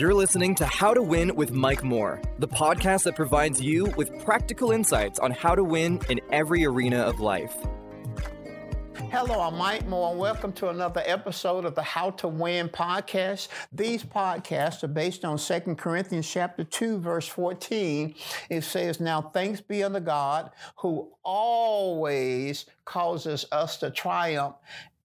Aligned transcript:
You're 0.00 0.14
listening 0.14 0.54
to 0.54 0.64
How 0.64 0.94
to 0.94 1.02
Win 1.02 1.36
with 1.36 1.52
Mike 1.52 1.84
Moore, 1.84 2.22
the 2.38 2.48
podcast 2.48 3.02
that 3.02 3.14
provides 3.14 3.60
you 3.60 3.84
with 3.98 4.24
practical 4.24 4.70
insights 4.70 5.18
on 5.18 5.30
how 5.30 5.54
to 5.54 5.62
win 5.62 6.00
in 6.08 6.22
every 6.32 6.64
arena 6.64 7.00
of 7.00 7.20
life. 7.20 7.54
Hello, 9.10 9.38
I'm 9.40 9.58
Mike 9.58 9.86
Moore, 9.86 10.12
and 10.12 10.18
welcome 10.18 10.54
to 10.54 10.70
another 10.70 11.02
episode 11.04 11.66
of 11.66 11.74
the 11.74 11.82
How 11.82 12.12
to 12.12 12.28
Win 12.28 12.70
podcast. 12.70 13.48
These 13.72 14.02
podcasts 14.02 14.82
are 14.82 14.88
based 14.88 15.26
on 15.26 15.36
2 15.36 15.74
Corinthians 15.74 16.26
chapter 16.26 16.64
2, 16.64 16.98
verse 16.98 17.28
14. 17.28 18.14
It 18.48 18.64
says, 18.64 19.00
Now 19.00 19.20
thanks 19.20 19.60
be 19.60 19.84
unto 19.84 20.00
God 20.00 20.50
who 20.76 21.12
always 21.22 22.64
causes 22.86 23.44
us 23.52 23.76
to 23.76 23.90
triumph 23.90 24.56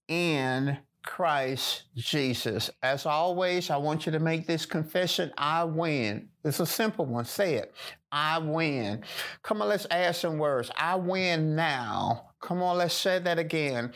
in 0.08 0.78
Christ 1.06 1.84
Jesus. 1.94 2.70
As 2.82 3.06
always, 3.06 3.70
I 3.70 3.78
want 3.78 4.04
you 4.04 4.12
to 4.12 4.18
make 4.18 4.46
this 4.46 4.66
confession 4.66 5.32
I 5.38 5.64
win. 5.64 6.28
It's 6.44 6.60
a 6.60 6.66
simple 6.66 7.06
one. 7.06 7.24
Say 7.24 7.54
it. 7.54 7.72
I 8.12 8.38
win. 8.38 9.02
Come 9.42 9.62
on, 9.62 9.68
let's 9.68 9.86
add 9.90 10.16
some 10.16 10.36
words. 10.38 10.70
I 10.76 10.96
win 10.96 11.56
now. 11.56 12.30
Come 12.40 12.62
on, 12.62 12.78
let's 12.78 12.94
say 12.94 13.18
that 13.20 13.38
again. 13.38 13.92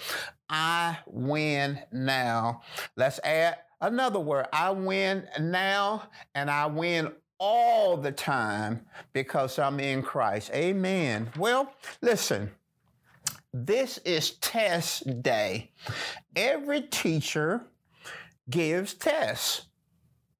I 0.49 0.99
win 1.07 1.81
now. 1.93 2.63
Let's 2.97 3.21
add 3.23 3.59
another 3.81 4.21
word. 4.21 4.47
I 4.53 4.71
win 4.71 5.29
now 5.39 6.09
and 6.35 6.51
I 6.51 6.67
win 6.67 7.13
all 7.39 7.97
the 7.97 8.13
time 8.13 8.87
because 9.13 9.59
I'm 9.59 9.81
in 9.81 10.03
Christ. 10.03 10.51
Amen. 10.55 11.31
Well, 11.37 11.73
listen. 12.01 12.51
This 13.53 13.99
is 13.99 14.33
test 14.37 15.23
day. 15.23 15.73
Every 16.37 16.83
teacher 16.83 17.67
gives 18.49 18.95
tests. 18.95 19.67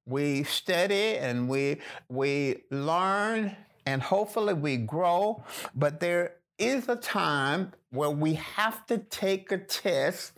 We 0.05 0.43
study 0.43 1.17
and 1.17 1.49
we 1.49 1.81
we 2.09 2.63
learn 2.71 3.55
and 3.85 4.01
hopefully 4.01 4.53
we 4.53 4.77
grow, 4.77 5.43
but 5.75 5.99
there 5.99 6.37
is 6.57 6.87
a 6.87 6.95
time 6.95 7.73
where 7.89 8.09
we 8.09 8.35
have 8.35 8.85
to 8.85 8.99
take 8.99 9.51
a 9.51 9.57
test 9.57 10.33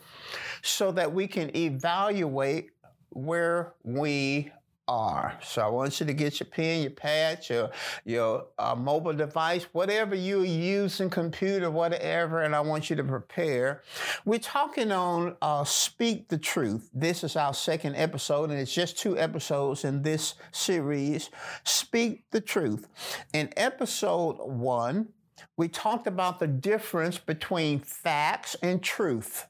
so 0.64 0.92
that 0.94 1.14
we 1.14 1.28
can 1.28 1.56
evaluate 1.56 2.72
where 3.10 3.74
we 3.84 4.52
are. 4.88 5.38
So 5.42 5.62
I 5.62 5.70
want 5.70 6.00
you 6.00 6.06
to 6.06 6.14
get 6.14 6.40
your 6.40 6.48
pen, 6.48 6.82
your 6.82 6.92
pad, 6.92 7.48
your 7.50 7.72
your 8.06 8.48
uh, 8.60 8.76
mobile 8.76 9.14
device, 9.14 9.66
whatever 9.72 10.16
you're 10.16 10.46
using, 10.46 11.10
computer, 11.10 11.72
whatever, 11.72 12.42
and 12.42 12.56
I 12.56 12.60
want 12.60 12.90
you 12.90 12.96
to 12.98 13.04
prepare. 13.04 13.82
We're 14.26 14.40
talking 14.40 14.92
on 14.92 15.36
uh, 15.42 15.64
Speak 15.64 16.28
the 16.28 16.38
Truth. 16.38 16.90
This 16.94 17.24
is 17.24 17.36
our 17.36 17.54
second 17.54 17.96
episode, 17.96 18.50
and 18.50 18.60
it's 18.60 18.74
just 18.74 18.98
two 18.98 19.18
episodes 19.18 19.86
in 19.86 20.02
this 20.02 20.36
series. 20.52 21.30
Speak 21.64 22.24
the 22.32 22.42
Truth. 22.42 22.88
In 23.34 23.54
episode 23.56 24.38
one, 24.40 25.10
we 25.56 25.68
talked 25.68 26.08
about 26.08 26.40
the 26.40 26.48
difference 26.48 27.18
between 27.18 27.80
facts 27.80 28.56
and 28.62 28.82
truth. 28.82 29.48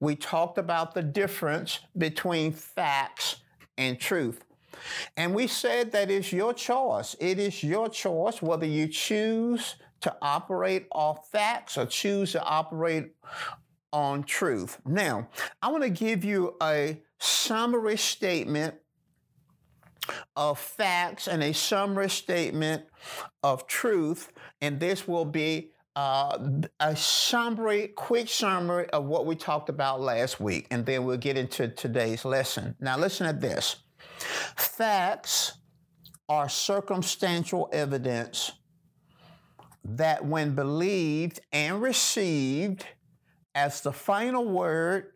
We 0.00 0.16
talked 0.16 0.58
about 0.58 0.94
the 0.94 1.02
difference 1.02 1.78
between 1.96 2.52
facts 2.52 3.36
and 3.78 3.98
truth. 3.98 4.44
And 5.16 5.34
we 5.34 5.46
said 5.46 5.92
that 5.92 6.10
it's 6.10 6.32
your 6.32 6.54
choice. 6.54 7.14
It 7.20 7.38
is 7.38 7.62
your 7.62 7.88
choice 7.88 8.40
whether 8.40 8.66
you 8.66 8.88
choose 8.88 9.76
to 10.00 10.14
operate 10.20 10.86
off 10.92 11.30
facts 11.30 11.78
or 11.78 11.86
choose 11.86 12.32
to 12.32 12.42
operate 12.42 13.14
on 13.92 14.22
truth. 14.24 14.78
Now, 14.84 15.28
I 15.60 15.68
want 15.68 15.84
to 15.84 15.90
give 15.90 16.24
you 16.24 16.56
a 16.62 17.00
summary 17.18 17.96
statement 17.96 18.74
of 20.34 20.58
facts 20.58 21.28
and 21.28 21.42
a 21.42 21.52
summary 21.52 22.10
statement 22.10 22.84
of 23.42 23.66
truth, 23.66 24.32
and 24.60 24.80
this 24.80 25.06
will 25.06 25.24
be 25.24 25.71
uh, 25.94 26.38
a 26.80 26.96
summary, 26.96 27.88
quick 27.88 28.28
summary 28.28 28.88
of 28.90 29.04
what 29.04 29.26
we 29.26 29.34
talked 29.34 29.68
about 29.68 30.00
last 30.00 30.40
week, 30.40 30.66
and 30.70 30.86
then 30.86 31.04
we'll 31.04 31.16
get 31.18 31.36
into 31.36 31.68
today's 31.68 32.24
lesson. 32.24 32.74
Now, 32.80 32.96
listen 32.98 33.26
to 33.26 33.32
this 33.32 33.76
facts 34.56 35.58
are 36.28 36.48
circumstantial 36.48 37.68
evidence 37.72 38.52
that, 39.84 40.24
when 40.24 40.54
believed 40.54 41.40
and 41.52 41.82
received 41.82 42.86
as 43.54 43.80
the 43.82 43.92
final 43.92 44.44
word, 44.44 45.12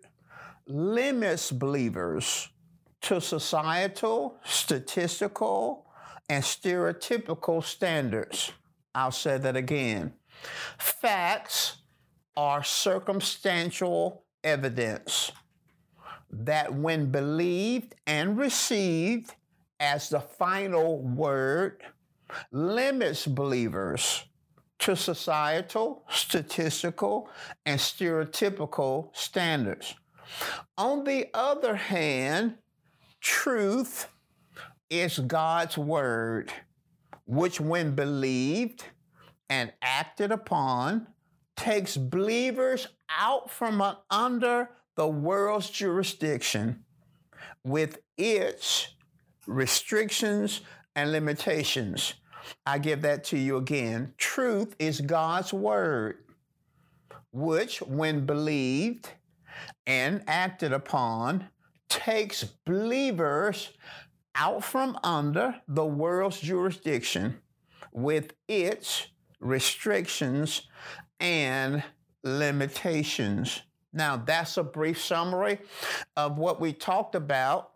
limits 0.66 1.52
believers 1.52 2.48
to 3.02 3.20
societal, 3.20 4.38
statistical, 4.44 5.86
and 6.28 6.42
stereotypical 6.42 7.62
standards. 7.62 8.52
I'll 8.94 9.12
say 9.12 9.38
that 9.38 9.56
again. 9.56 10.14
Facts 10.78 11.76
are 12.36 12.62
circumstantial 12.62 14.24
evidence 14.44 15.32
that, 16.30 16.72
when 16.74 17.10
believed 17.10 17.94
and 18.06 18.36
received 18.36 19.34
as 19.80 20.08
the 20.10 20.20
final 20.20 21.00
word, 21.00 21.82
limits 22.50 23.26
believers 23.26 24.24
to 24.78 24.96
societal, 24.96 26.04
statistical, 26.10 27.30
and 27.64 27.80
stereotypical 27.80 29.14
standards. 29.16 29.94
On 30.76 31.04
the 31.04 31.28
other 31.32 31.76
hand, 31.76 32.56
truth 33.20 34.08
is 34.90 35.18
God's 35.20 35.78
word, 35.78 36.52
which, 37.26 37.60
when 37.60 37.94
believed, 37.94 38.84
and 39.48 39.72
acted 39.82 40.32
upon 40.32 41.06
takes 41.56 41.96
believers 41.96 42.88
out 43.10 43.50
from 43.50 43.82
under 44.10 44.70
the 44.96 45.08
world's 45.08 45.70
jurisdiction 45.70 46.84
with 47.64 47.98
its 48.16 48.88
restrictions 49.46 50.60
and 50.94 51.12
limitations. 51.12 52.14
I 52.64 52.78
give 52.78 53.02
that 53.02 53.24
to 53.24 53.38
you 53.38 53.56
again. 53.56 54.14
Truth 54.18 54.76
is 54.78 55.00
God's 55.00 55.52
word, 55.52 56.18
which, 57.32 57.82
when 57.82 58.24
believed 58.26 59.08
and 59.86 60.22
acted 60.26 60.72
upon, 60.72 61.48
takes 61.88 62.44
believers 62.44 63.72
out 64.34 64.62
from 64.62 64.98
under 65.02 65.56
the 65.66 65.84
world's 65.84 66.40
jurisdiction 66.40 67.38
with 67.92 68.32
its 68.48 69.08
restrictions, 69.40 70.62
and 71.20 71.82
limitations. 72.22 73.62
Now, 73.92 74.16
that's 74.16 74.56
a 74.56 74.62
brief 74.62 75.02
summary 75.02 75.58
of 76.16 76.38
what 76.38 76.60
we 76.60 76.72
talked 76.72 77.14
about. 77.14 77.70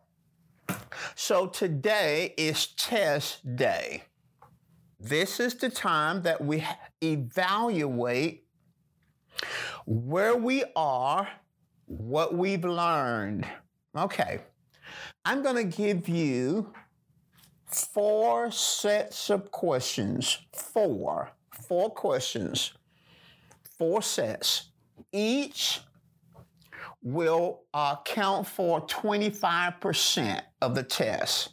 So, 1.15 1.47
today 1.47 2.35
is 2.37 2.69
test 2.69 3.57
day. 3.57 4.05
This 4.99 5.41
is 5.41 5.55
the 5.55 5.71
time 5.71 6.23
that 6.23 6.45
we 6.45 6.65
evaluate 7.03 8.45
where 9.87 10.37
we 10.37 10.63
are, 10.77 11.27
what 11.87 12.35
we've 12.35 12.65
learned. 12.65 13.47
Okay, 13.97 14.41
I'm 15.25 15.43
going 15.43 15.57
to 15.57 15.77
give 15.77 16.09
you 16.09 16.73
four 17.67 18.51
sets 18.51 19.31
of 19.31 19.51
questions. 19.51 20.39
Four 20.53 21.33
four 21.71 21.89
questions, 21.89 22.73
four 23.79 24.03
sets. 24.03 24.71
Each 25.13 25.79
will 27.01 27.61
uh, 27.73 27.95
count 28.05 28.45
for 28.49 28.85
25% 28.89 30.43
of 30.61 30.75
the 30.75 30.83
test. 30.83 31.51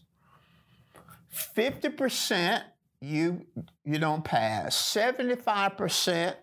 50% 1.56 2.64
you 3.00 3.46
you 3.86 4.00
don't 4.00 4.24
pass. 4.24 4.76
75% 4.76 6.34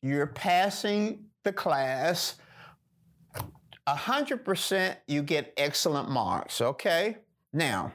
you're 0.00 0.28
passing 0.28 1.24
the 1.42 1.52
class. 1.52 2.36
100% 3.88 4.96
you 5.08 5.22
get 5.22 5.52
excellent 5.56 6.08
marks, 6.08 6.60
okay? 6.60 7.16
Now, 7.52 7.94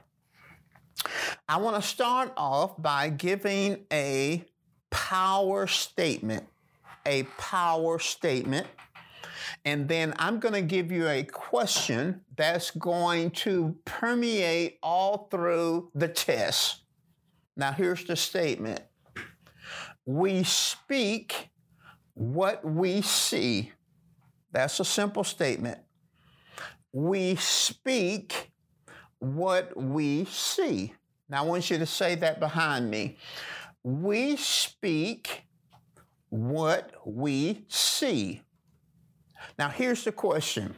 I 1.48 1.58
want 1.58 1.78
to 1.78 1.82
start 1.82 2.34
off 2.36 2.82
by 2.82 3.08
giving 3.08 3.86
a 3.90 4.44
power 4.94 5.66
statement, 5.66 6.46
a 7.06 7.24
power 7.38 7.98
statement. 7.98 8.68
And 9.66 9.88
then 9.88 10.14
I'm 10.18 10.40
going 10.40 10.54
to 10.54 10.62
give 10.62 10.92
you 10.92 11.08
a 11.08 11.24
question 11.24 12.22
that's 12.38 12.70
going 12.72 13.32
to 13.32 13.76
permeate 13.86 14.78
all 14.84 15.28
through 15.32 15.90
the 15.96 16.08
test. 16.08 16.84
Now, 17.58 17.72
here's 17.72 18.06
the 18.06 18.16
statement 18.16 18.82
We 20.06 20.44
speak 20.44 21.50
what 22.14 22.64
we 22.64 23.02
see. 23.02 23.72
That's 24.52 24.80
a 24.80 24.86
simple 24.86 25.24
statement. 25.24 25.80
We 26.92 27.36
speak 27.38 28.52
what 29.18 29.76
we 29.76 30.26
see. 30.26 30.94
Now, 31.30 31.44
I 31.44 31.48
want 31.48 31.72
you 31.72 31.80
to 31.80 31.86
say 31.88 32.14
that 32.16 32.40
behind 32.40 32.92
me. 32.92 33.18
We 33.84 34.38
speak 34.38 35.46
what 36.30 36.92
we 37.06 37.66
see. 37.68 38.42
Now, 39.60 39.70
here's 39.70 40.04
the 40.04 40.12
question 40.12 40.76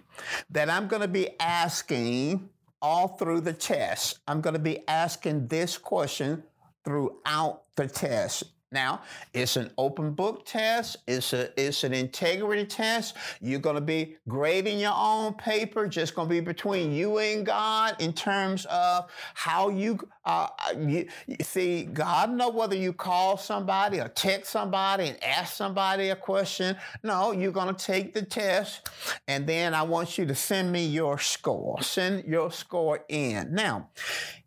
that 0.50 0.70
I'm 0.70 0.88
going 0.88 1.02
to 1.02 1.08
be 1.08 1.40
asking 1.40 2.50
all 2.82 3.10
through 3.10 3.42
the 3.42 3.54
test. 3.54 4.20
I'm 4.28 4.42
going 4.42 4.54
to 4.54 4.60
be 4.60 4.88
asking 4.88 5.48
this 5.48 5.78
question 5.78 6.44
throughout 6.84 7.64
the 7.76 7.88
test. 7.88 8.44
Now, 8.76 9.04
it's 9.34 9.56
an 9.56 9.72
open 9.78 10.12
book 10.12 10.46
test. 10.46 10.98
It's 11.08 11.32
a 11.32 11.50
it's 11.58 11.86
an 11.86 11.94
integrity 11.94 12.66
test. 12.66 13.16
You're 13.40 13.62
going 13.62 13.76
to 13.78 13.82
be 13.82 14.18
grading 14.28 14.80
your 14.80 14.94
own 14.94 15.34
paper. 15.36 15.88
Just 15.88 16.14
going 16.14 16.28
to 16.28 16.30
be 16.30 16.42
between 16.42 16.92
you 16.92 17.20
and 17.20 17.46
God 17.46 17.96
in 18.02 18.12
terms 18.12 18.66
of 18.66 19.10
how 19.34 19.70
you 19.70 19.98
uh, 20.26 20.50
you, 20.78 21.08
see. 21.42 21.84
God 21.86 22.34
know 22.34 22.50
whether 22.50 22.76
you 22.76 22.92
call 22.92 23.38
somebody 23.38 24.02
or 24.02 24.10
text 24.10 24.52
somebody 24.52 25.08
and 25.08 25.24
ask 25.24 25.56
somebody 25.56 26.10
a 26.10 26.16
question. 26.18 26.76
No, 27.02 27.32
you're 27.32 27.54
going 27.54 27.74
to 27.74 27.86
take 27.86 28.14
the 28.14 28.24
test, 28.24 28.90
and 29.30 29.48
then 29.48 29.74
I 29.74 29.84
want 29.84 30.18
you 30.18 30.26
to 30.26 30.36
send 30.36 30.70
me 30.70 30.86
your 30.86 31.18
score. 31.18 31.82
Send 31.82 32.26
your 32.26 32.52
score 32.52 33.06
in. 33.08 33.54
Now, 33.54 33.92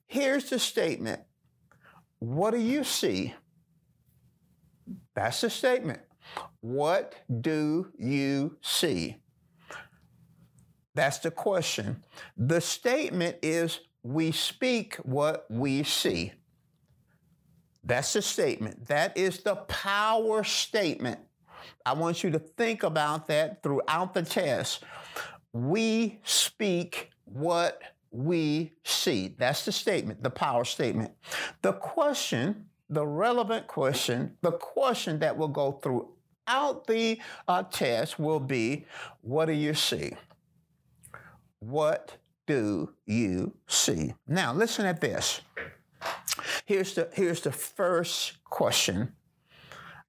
here's 0.06 0.50
the 0.50 0.58
statement. 0.58 1.22
What 2.18 2.50
do 2.50 2.58
you 2.58 2.84
see? 2.84 3.32
That's 5.18 5.40
the 5.40 5.50
statement. 5.50 5.98
What 6.60 7.16
do 7.40 7.90
you 7.98 8.56
see? 8.62 9.16
That's 10.94 11.18
the 11.18 11.32
question. 11.32 12.04
The 12.36 12.60
statement 12.60 13.38
is 13.42 13.80
we 14.04 14.30
speak 14.30 14.94
what 14.98 15.44
we 15.50 15.82
see. 15.82 16.34
That's 17.82 18.12
the 18.12 18.22
statement. 18.22 18.86
That 18.86 19.18
is 19.18 19.42
the 19.42 19.56
power 19.56 20.44
statement. 20.44 21.18
I 21.84 21.94
want 21.94 22.22
you 22.22 22.30
to 22.30 22.38
think 22.38 22.84
about 22.84 23.26
that 23.26 23.64
throughout 23.64 24.14
the 24.14 24.22
test. 24.22 24.84
We 25.52 26.20
speak 26.22 27.10
what 27.24 27.82
we 28.12 28.72
see. 28.84 29.34
That's 29.36 29.64
the 29.64 29.72
statement, 29.72 30.22
the 30.22 30.30
power 30.30 30.64
statement. 30.64 31.10
The 31.62 31.72
question 31.72 32.66
the 32.90 33.06
relevant 33.06 33.66
question, 33.66 34.36
the 34.42 34.52
question 34.52 35.18
that 35.18 35.36
will 35.36 35.48
go 35.48 35.72
throughout 35.72 36.86
the 36.86 37.18
uh, 37.46 37.62
test 37.64 38.18
will 38.18 38.40
be 38.40 38.86
what 39.20 39.46
do 39.46 39.52
you 39.52 39.74
see? 39.74 40.12
What 41.60 42.16
do 42.46 42.94
you 43.06 43.54
see? 43.66 44.14
Now, 44.26 44.54
listen 44.54 44.86
at 44.86 45.00
this. 45.00 45.42
Here's 46.64 46.94
the, 46.94 47.08
here's 47.12 47.40
the 47.40 47.52
first 47.52 48.42
question. 48.44 49.12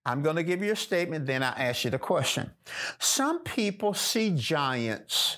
I'm 0.06 0.22
going 0.22 0.38
to 0.38 0.44
give 0.44 0.64
you 0.64 0.72
a 0.72 0.76
statement, 0.76 1.26
then 1.26 1.44
I 1.44 1.50
ask 1.50 1.84
you 1.84 1.92
the 1.92 2.00
question. 2.00 2.52
Some 3.00 3.44
people 3.44 3.94
see 3.94 4.32
giants. 4.32 5.38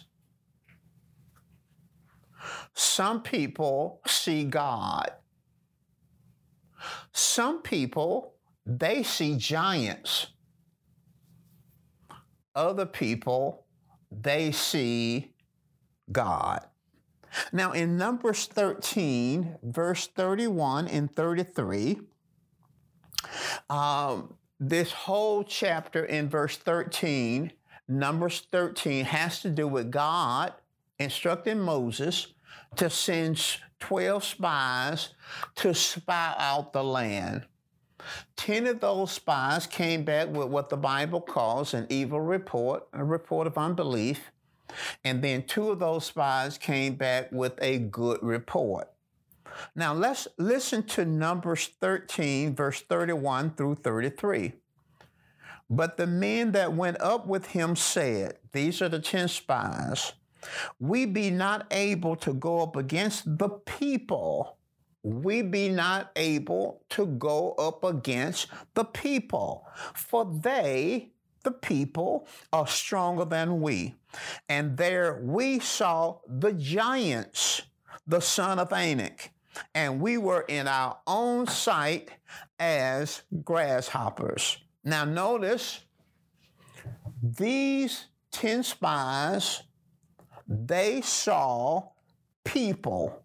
Some 2.74 3.22
people 3.22 4.02
see 4.06 4.44
God. 4.44 5.12
Some 7.14 7.62
people, 7.62 8.34
they 8.66 9.04
see 9.04 9.38
giants. 9.38 10.28
Other 12.56 12.86
people, 12.86 13.66
they 14.12 14.52
see 14.52 15.34
God. 16.12 16.66
Now, 17.54 17.72
in 17.72 17.98
Numbers 17.98 18.46
13, 18.46 19.58
verse 19.64 20.08
31 20.08 20.88
and 20.88 21.14
33, 21.14 22.02
um, 23.70 24.36
this 24.60 24.92
whole 24.92 25.44
chapter 25.44 26.06
in 26.06 26.30
verse 26.30 26.58
13, 26.58 27.52
Numbers 27.88 28.48
13, 28.52 29.06
has 29.06 29.42
to 29.42 29.50
do 29.50 29.68
with 29.68 29.92
God 29.92 30.54
instructing 31.00 31.60
Moses 31.60 32.28
to 32.76 32.90
send 32.90 33.58
12 33.80 34.24
spies 34.24 35.10
to 35.56 35.74
spy 35.74 36.36
out 36.38 36.74
the 36.74 36.84
land. 36.84 37.46
10 38.38 38.68
of 38.68 38.80
those 38.80 39.12
spies 39.12 39.68
came 39.68 40.04
back 40.04 40.30
with 40.30 40.48
what 40.48 40.70
the 40.70 40.78
Bible 40.78 41.22
calls 41.22 41.74
an 41.74 41.86
evil 41.90 42.22
report, 42.22 42.88
a 42.94 43.04
report 43.04 43.48
of 43.48 43.58
unbelief. 43.58 44.32
And 45.04 45.22
then 45.22 45.44
two 45.44 45.70
of 45.70 45.80
those 45.80 46.06
spies 46.06 46.58
came 46.58 46.96
back 46.96 47.32
with 47.32 47.54
a 47.62 47.80
good 47.80 48.20
report. 48.22 48.90
Now 49.76 49.94
let's 49.94 50.28
listen 50.38 50.84
to 50.84 51.06
Numbers 51.06 51.70
13, 51.80 52.56
verse 52.56 52.82
31 52.82 53.52
through 53.52 53.76
33. 53.76 54.54
But 55.70 55.98
the 55.98 56.08
men 56.08 56.52
that 56.54 56.74
went 56.74 57.00
up 57.02 57.28
with 57.28 57.48
him 57.48 57.76
said, 57.76 58.38
These 58.52 58.82
are 58.82 58.90
the 58.90 59.00
10 59.00 59.28
spies 59.28 60.14
we 60.80 61.06
be 61.06 61.30
not 61.30 61.68
able 61.72 62.16
to 62.18 62.34
go 62.34 62.62
up 62.62 62.76
against 62.76 63.38
the 63.38 63.50
people. 63.50 64.58
We 65.04 65.42
be 65.42 65.70
not 65.70 66.12
able 66.16 66.84
to 66.92 67.06
go 67.08 67.54
up 67.54 67.84
against 67.84 68.48
the 68.76 68.86
people, 68.86 69.66
for 69.96 70.26
they, 70.26 71.12
the 71.44 71.52
people, 71.52 72.28
are 72.54 72.68
stronger 72.68 73.26
than 73.26 73.62
we. 73.62 73.96
And 74.48 74.78
there 74.78 75.20
we 75.24 75.60
saw 75.60 76.20
the 76.28 76.54
giants, 76.54 77.64
the 78.06 78.20
son 78.20 78.60
of 78.60 78.72
Anak, 78.72 79.32
and 79.74 80.00
we 80.00 80.18
were 80.18 80.42
in 80.42 80.68
our 80.68 80.98
own 81.08 81.48
sight 81.48 82.12
as 82.60 83.24
grasshoppers. 83.44 84.58
Now, 84.84 85.06
notice 85.06 85.82
these 87.22 88.06
10 88.32 88.64
spies 88.64 89.64
they 90.52 91.00
saw 91.02 91.84
people. 92.44 93.24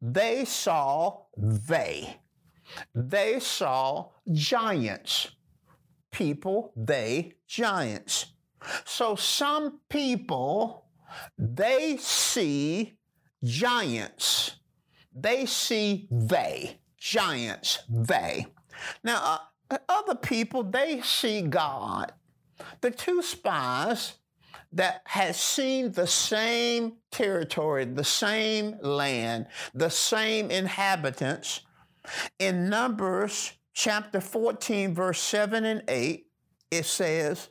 They 0.00 0.44
saw 0.44 1.22
they. 1.36 2.20
They 2.94 3.40
saw 3.40 4.10
giants. 4.32 5.32
People, 6.12 6.72
they, 6.76 7.34
giants. 7.48 8.26
So 8.84 9.16
some 9.16 9.80
people, 9.88 10.86
they 11.36 11.96
see 11.98 12.98
giants. 13.42 14.56
They 15.14 15.46
see 15.46 16.08
they, 16.10 16.78
giants, 16.98 17.80
they. 17.88 18.46
Now, 19.02 19.40
uh, 19.70 19.78
other 19.88 20.14
people, 20.14 20.62
they 20.62 21.00
see 21.00 21.42
God. 21.42 22.12
The 22.80 22.90
two 22.90 23.22
spies, 23.22 24.14
that 24.76 25.00
has 25.06 25.40
seen 25.40 25.90
the 25.92 26.06
same 26.06 26.92
territory, 27.10 27.86
the 27.86 28.04
same 28.04 28.76
land, 28.82 29.46
the 29.74 29.88
same 29.88 30.50
inhabitants. 30.50 31.62
In 32.38 32.68
Numbers 32.68 33.52
chapter 33.72 34.20
14, 34.20 34.94
verse 34.94 35.18
7 35.18 35.64
and 35.64 35.82
8, 35.88 36.26
it 36.70 36.84
says, 36.84 37.48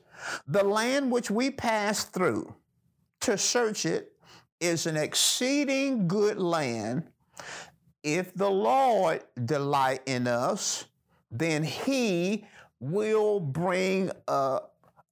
The 0.48 0.64
land 0.64 1.12
which 1.12 1.32
we 1.32 1.50
passed 1.50 2.14
through 2.14 2.54
to 3.22 3.40
search 3.40 3.88
it 3.88 4.14
is 4.60 4.86
an 4.86 4.96
exceeding 4.96 6.08
good 6.08 6.38
land. 6.38 7.10
If 8.04 8.36
the 8.36 8.52
Lord 8.52 9.24
delight 9.46 10.02
in 10.06 10.28
us, 10.28 10.86
then 11.32 11.64
he 11.64 12.46
will 12.80 13.40
bring 13.40 14.12
uh, 14.28 14.60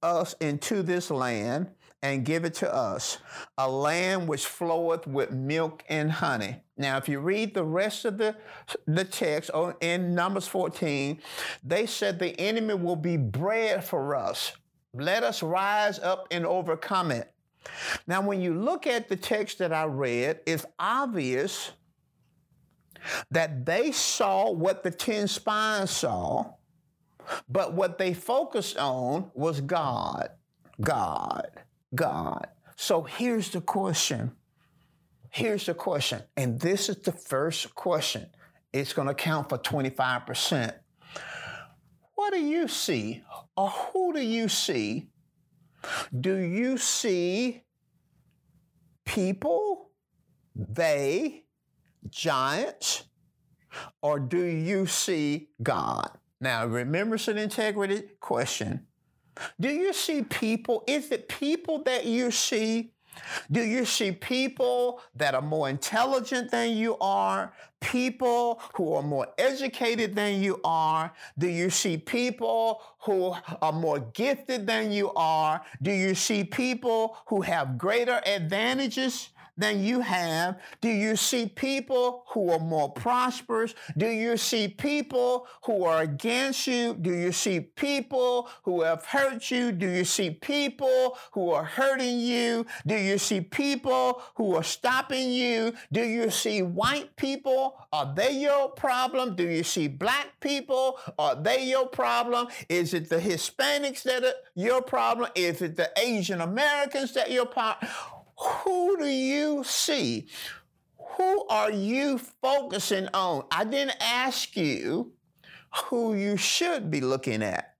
us 0.00 0.36
into 0.40 0.84
this 0.84 1.10
land 1.10 1.72
and 2.04 2.22
give 2.22 2.44
it 2.44 2.52
to 2.52 2.72
us, 2.72 3.16
a 3.56 3.68
land 3.68 4.28
which 4.28 4.44
floweth 4.44 5.06
with 5.06 5.30
milk 5.30 5.82
and 5.88 6.12
honey. 6.12 6.56
Now, 6.76 6.98
if 6.98 7.08
you 7.08 7.18
read 7.18 7.54
the 7.54 7.64
rest 7.64 8.04
of 8.04 8.18
the, 8.18 8.36
the 8.86 9.04
text 9.06 9.50
in 9.80 10.14
Numbers 10.14 10.46
14, 10.46 11.18
they 11.64 11.86
said 11.86 12.18
the 12.18 12.38
enemy 12.38 12.74
will 12.74 12.94
be 12.94 13.16
bread 13.16 13.82
for 13.82 14.14
us. 14.14 14.52
Let 14.92 15.24
us 15.24 15.42
rise 15.42 15.98
up 15.98 16.28
and 16.30 16.44
overcome 16.44 17.10
it. 17.10 17.32
Now, 18.06 18.20
when 18.20 18.42
you 18.42 18.52
look 18.52 18.86
at 18.86 19.08
the 19.08 19.16
text 19.16 19.56
that 19.60 19.72
I 19.72 19.84
read, 19.84 20.40
it's 20.44 20.66
obvious 20.78 21.70
that 23.30 23.64
they 23.64 23.92
saw 23.92 24.50
what 24.50 24.82
the 24.82 24.90
10 24.90 25.26
spies 25.26 25.90
saw, 25.90 26.52
but 27.48 27.72
what 27.72 27.96
they 27.96 28.12
focused 28.12 28.76
on 28.76 29.30
was 29.32 29.62
God. 29.62 30.28
God. 30.82 31.63
God. 31.94 32.46
So 32.76 33.02
here's 33.02 33.50
the 33.50 33.60
question. 33.60 34.32
Here's 35.30 35.66
the 35.66 35.74
question. 35.74 36.22
And 36.36 36.60
this 36.60 36.88
is 36.88 36.96
the 36.98 37.12
first 37.12 37.74
question. 37.74 38.26
It's 38.72 38.92
going 38.92 39.08
to 39.08 39.14
count 39.14 39.48
for 39.48 39.58
25%. 39.58 40.74
What 42.14 42.32
do 42.32 42.40
you 42.40 42.68
see? 42.68 43.22
Or 43.56 43.68
who 43.68 44.12
do 44.12 44.20
you 44.20 44.48
see? 44.48 45.08
Do 46.18 46.36
you 46.36 46.78
see 46.78 47.62
people, 49.04 49.90
they, 50.54 51.44
giants 52.08 53.04
or 54.02 54.18
do 54.18 54.42
you 54.42 54.86
see 54.86 55.48
God? 55.62 56.10
Now, 56.40 56.66
remember 56.66 57.16
it's 57.16 57.28
an 57.28 57.38
integrity 57.38 58.02
question. 58.20 58.86
Do 59.60 59.68
you 59.68 59.92
see 59.92 60.22
people? 60.22 60.84
Is 60.86 61.10
it 61.10 61.28
people 61.28 61.82
that 61.84 62.04
you 62.04 62.30
see? 62.30 62.90
Do 63.50 63.62
you 63.62 63.84
see 63.84 64.12
people 64.12 65.00
that 65.14 65.34
are 65.34 65.42
more 65.42 65.68
intelligent 65.68 66.50
than 66.50 66.76
you 66.76 66.96
are? 66.98 67.52
People 67.80 68.60
who 68.74 68.94
are 68.94 69.02
more 69.02 69.28
educated 69.38 70.14
than 70.14 70.42
you 70.42 70.60
are? 70.64 71.12
Do 71.38 71.46
you 71.46 71.70
see 71.70 71.96
people 71.96 72.82
who 73.00 73.34
are 73.60 73.72
more 73.72 74.00
gifted 74.00 74.66
than 74.66 74.90
you 74.90 75.12
are? 75.14 75.62
Do 75.82 75.92
you 75.92 76.14
see 76.14 76.44
people 76.44 77.16
who 77.26 77.42
have 77.42 77.78
greater 77.78 78.20
advantages 78.26 79.30
than 79.56 79.82
you 79.82 80.00
have? 80.00 80.60
Do 80.80 80.88
you 80.88 81.16
see 81.16 81.46
people 81.46 82.24
who 82.28 82.50
are 82.50 82.58
more 82.58 82.90
prosperous? 82.90 83.74
Do 83.96 84.08
you 84.08 84.36
see 84.36 84.68
people 84.68 85.46
who 85.64 85.84
are 85.84 86.02
against 86.02 86.66
you? 86.66 86.94
Do 86.94 87.12
you 87.12 87.32
see 87.32 87.60
people 87.60 88.48
who 88.62 88.82
have 88.82 89.04
hurt 89.04 89.50
you? 89.50 89.72
Do 89.72 89.88
you 89.88 90.04
see 90.04 90.30
people 90.30 91.16
who 91.32 91.50
are 91.50 91.64
hurting 91.64 92.18
you? 92.18 92.66
Do 92.86 92.96
you 92.96 93.18
see 93.18 93.40
people 93.40 94.22
who 94.34 94.54
are 94.56 94.62
stopping 94.62 95.30
you? 95.30 95.74
Do 95.92 96.02
you 96.02 96.30
see 96.30 96.62
white 96.62 97.14
people? 97.16 97.76
Are 97.92 98.12
they 98.14 98.32
your 98.32 98.70
problem? 98.70 99.36
Do 99.36 99.48
you 99.48 99.62
see 99.62 99.88
black 99.88 100.40
people? 100.40 100.98
Are 101.18 101.34
they 101.34 101.64
your 101.64 101.86
problem? 101.86 102.48
Is 102.68 102.94
it 102.94 103.08
the 103.08 103.18
Hispanics 103.18 104.02
that 104.02 104.24
are 104.24 104.34
your 104.54 104.82
problem? 104.82 105.30
Is 105.34 105.62
it 105.62 105.76
the 105.76 105.90
Asian 105.96 106.40
Americans 106.40 107.14
that 107.14 107.30
your 107.30 107.46
problem? 107.46 107.88
Who 108.38 108.96
do 108.98 109.06
you 109.06 109.64
see? 109.64 110.28
Who 111.16 111.46
are 111.48 111.70
you 111.70 112.18
focusing 112.18 113.08
on? 113.14 113.44
I 113.50 113.64
didn't 113.64 113.96
ask 114.00 114.56
you 114.56 115.12
who 115.86 116.14
you 116.14 116.36
should 116.36 116.90
be 116.90 117.00
looking 117.00 117.42
at. 117.42 117.74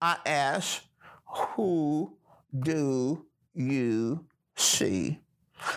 I 0.00 0.16
asked, 0.26 0.82
who 1.26 2.16
do 2.58 3.26
you 3.54 4.24
see? 4.56 5.20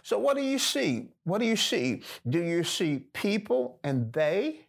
So, 0.02 0.18
what 0.18 0.38
do 0.38 0.44
you 0.44 0.60
see? 0.60 1.10
What 1.24 1.40
do 1.40 1.46
you 1.46 1.58
see? 1.58 2.04
Do 2.28 2.42
you 2.42 2.64
see 2.64 3.00
people 3.14 3.80
and 3.84 4.12
they? 4.14 4.68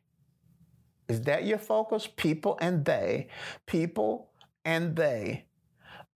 Is 1.08 1.20
that 1.22 1.44
your 1.44 1.58
focus? 1.58 2.08
People 2.16 2.58
and 2.60 2.84
they. 2.84 3.28
People 3.66 4.30
and 4.64 4.96
they. 4.96 5.44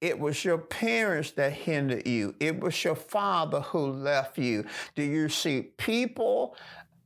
It 0.00 0.18
was 0.18 0.44
your 0.44 0.58
parents 0.58 1.32
that 1.32 1.52
hindered 1.52 2.06
you. 2.06 2.34
It 2.38 2.60
was 2.60 2.84
your 2.84 2.94
father 2.94 3.60
who 3.60 3.90
left 3.90 4.38
you. 4.38 4.64
Do 4.94 5.02
you 5.02 5.28
see 5.28 5.62
people 5.76 6.56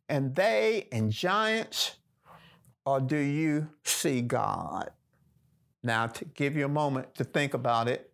and 0.08 0.34
they 0.34 0.88
and 0.92 1.10
giants, 1.10 1.96
or 2.84 3.00
do 3.00 3.16
you 3.16 3.68
see 3.84 4.20
God? 4.20 4.90
Now, 5.82 6.06
to 6.06 6.24
give 6.26 6.54
you 6.54 6.66
a 6.66 6.68
moment 6.68 7.14
to 7.14 7.24
think 7.24 7.54
about 7.54 7.88
it, 7.88 8.12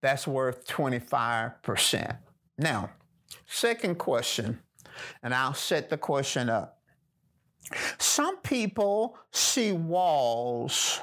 that's 0.00 0.26
worth 0.26 0.66
25%. 0.66 2.16
Now, 2.58 2.90
second 3.46 3.98
question, 3.98 4.60
and 5.22 5.34
I'll 5.34 5.54
set 5.54 5.90
the 5.90 5.98
question 5.98 6.48
up. 6.48 6.80
Some 7.98 8.38
people 8.38 9.18
see 9.30 9.72
walls 9.72 11.00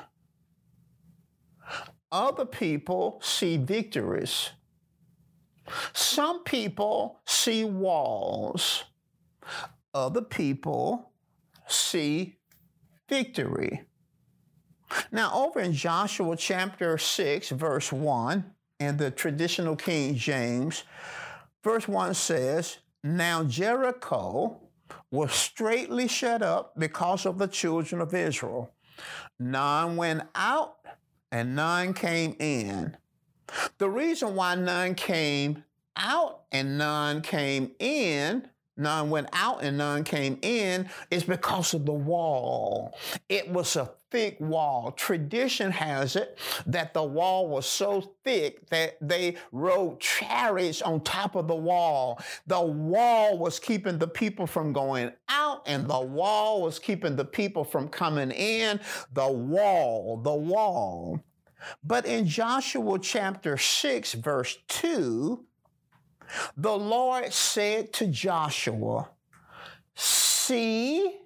other 2.12 2.46
people 2.46 3.20
see 3.24 3.58
victories. 3.58 4.50
Some 5.94 6.44
people 6.44 7.22
see 7.26 7.64
walls. 7.64 8.84
Other 9.94 10.22
people 10.22 11.12
see 11.68 12.38
victory. 13.08 13.84
Now, 15.12 15.32
over 15.34 15.62
in 15.62 15.74
Joshua 15.74 16.36
chapter 16.36 16.98
6, 16.98 17.50
verse 17.50 17.92
1, 17.94 18.44
in 18.80 18.98
the 18.98 19.12
traditional 19.12 19.76
King 19.76 20.16
James, 20.16 20.84
verse 21.64 21.88
1 21.88 22.14
says, 22.14 22.80
Now 23.04 23.44
Jericho 23.44 24.60
was 25.12 25.32
straightly 25.32 26.08
shut 26.08 26.42
up 26.42 26.74
because 26.78 27.26
of 27.26 27.38
the 27.38 27.48
children 27.48 28.02
of 28.02 28.14
Israel. 28.14 28.74
None 29.40 29.96
went 29.96 30.24
out 30.36 30.78
and 31.32 31.56
none 31.56 31.94
came 31.94 32.36
in. 32.40 32.98
The 33.78 33.90
reason 33.90 34.36
why 34.36 34.56
none 34.56 34.96
came 34.96 35.64
out 35.96 36.44
and 36.52 36.78
none 36.78 37.22
came 37.22 37.72
in, 37.80 38.48
none 38.78 39.10
went 39.10 39.30
out 39.34 39.64
and 39.64 39.78
none 39.78 40.04
came 40.04 40.40
in, 40.42 40.90
is 41.10 41.24
because 41.24 41.74
of 41.74 41.86
the 41.86 41.94
wall. 41.94 42.98
It 43.30 43.50
was 43.50 43.76
a 43.76 43.92
thick 44.12 44.38
wall. 44.40 44.92
Tradition 44.92 45.72
has 45.72 46.16
it 46.16 46.38
that 46.66 46.94
the 46.94 47.04
wall 47.04 47.48
was 47.48 47.66
so 47.66 48.14
thick 48.24 48.70
that 48.70 48.98
they 49.02 49.38
rode 49.52 50.00
chariots 50.00 50.82
on 50.82 51.02
top 51.02 51.36
of 51.36 51.48
the 51.48 51.56
wall. 51.56 52.22
The 52.48 52.62
wall 52.62 53.38
was 53.38 53.60
keeping 53.60 53.98
the 53.98 54.08
people 54.08 54.46
from 54.46 54.74
going 54.74 55.12
out, 55.30 55.64
and 55.66 55.88
the 55.88 56.02
wall 56.02 56.62
was 56.62 56.78
keeping 56.78 57.16
the 57.16 57.26
people 57.26 57.64
from 57.64 57.88
coming 57.88 58.32
in. 58.32 58.80
The 59.14 59.32
wall, 59.32 60.18
the 60.18 60.36
wall. 60.36 61.24
But 61.84 62.06
in 62.06 62.28
Joshua 62.28 63.00
chapter 63.00 63.58
6, 63.58 64.14
verse 64.14 64.58
2, 64.68 65.46
the 66.58 66.76
Lord 66.78 67.32
said 67.34 67.94
to 67.94 68.08
Joshua, 68.08 69.10
See, 69.96 71.21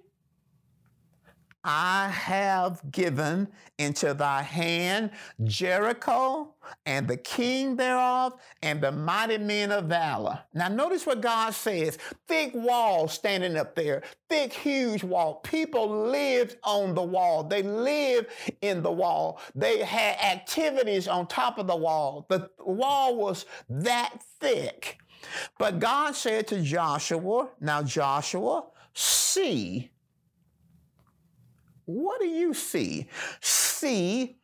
I 1.68 2.10
have 2.10 2.80
given 2.92 3.48
into 3.76 4.14
thy 4.14 4.42
hand 4.42 5.10
Jericho 5.42 6.54
and 6.86 7.08
the 7.08 7.16
king 7.16 7.74
thereof 7.74 8.34
and 8.62 8.80
the 8.80 8.92
mighty 8.92 9.38
men 9.38 9.72
of 9.72 9.86
valor. 9.86 10.38
Now, 10.54 10.68
notice 10.68 11.04
what 11.04 11.20
God 11.20 11.54
says 11.54 11.98
thick 12.28 12.52
wall 12.54 13.08
standing 13.08 13.56
up 13.56 13.74
there, 13.74 14.04
thick, 14.28 14.52
huge 14.52 15.02
wall. 15.02 15.40
People 15.42 15.88
lived 16.08 16.56
on 16.62 16.94
the 16.94 17.02
wall, 17.02 17.42
they 17.42 17.64
lived 17.64 18.28
in 18.60 18.84
the 18.84 18.92
wall, 18.92 19.40
they 19.56 19.80
had 19.80 20.18
activities 20.20 21.08
on 21.08 21.26
top 21.26 21.58
of 21.58 21.66
the 21.66 21.76
wall. 21.76 22.26
The 22.28 22.48
wall 22.60 23.16
was 23.16 23.44
that 23.68 24.22
thick. 24.38 24.98
But 25.58 25.80
God 25.80 26.14
said 26.14 26.46
to 26.48 26.62
Joshua, 26.62 27.48
Now, 27.60 27.82
Joshua, 27.82 28.66
see 28.94 29.90
what 31.86 32.20
do 32.20 32.26
you 32.26 32.52
see? 32.54 33.08
See 33.40 34.36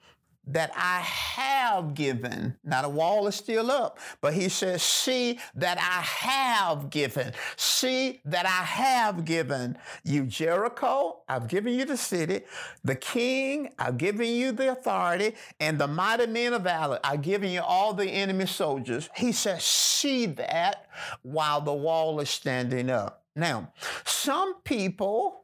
that 0.46 0.72
I 0.74 1.00
have 1.00 1.94
given. 1.94 2.56
Now 2.64 2.82
the 2.82 2.88
wall 2.88 3.26
is 3.28 3.36
still 3.36 3.70
up, 3.70 3.98
but 4.20 4.34
he 4.34 4.48
says, 4.48 4.82
See 4.82 5.38
that 5.54 5.78
I 5.78 6.02
have 6.02 6.90
given. 6.90 7.32
See 7.56 8.20
that 8.24 8.44
I 8.44 8.64
have 8.64 9.24
given 9.24 9.78
you 10.02 10.24
Jericho. 10.24 11.22
I've 11.28 11.46
given 11.46 11.74
you 11.74 11.84
the 11.84 11.96
city, 11.96 12.40
the 12.82 12.96
king. 12.96 13.72
I've 13.78 13.98
given 13.98 14.26
you 14.26 14.50
the 14.52 14.72
authority, 14.72 15.36
and 15.60 15.78
the 15.78 15.86
mighty 15.86 16.26
men 16.26 16.54
of 16.54 16.62
valor. 16.62 16.98
I've 17.04 17.22
given 17.22 17.50
you 17.50 17.60
all 17.60 17.94
the 17.94 18.08
enemy 18.08 18.46
soldiers. 18.46 19.10
He 19.16 19.30
says, 19.32 19.62
See 19.64 20.26
that 20.26 20.86
while 21.22 21.60
the 21.60 21.72
wall 21.72 22.18
is 22.20 22.30
standing 22.30 22.90
up. 22.90 23.22
Now, 23.34 23.72
some 24.04 24.60
people 24.62 25.41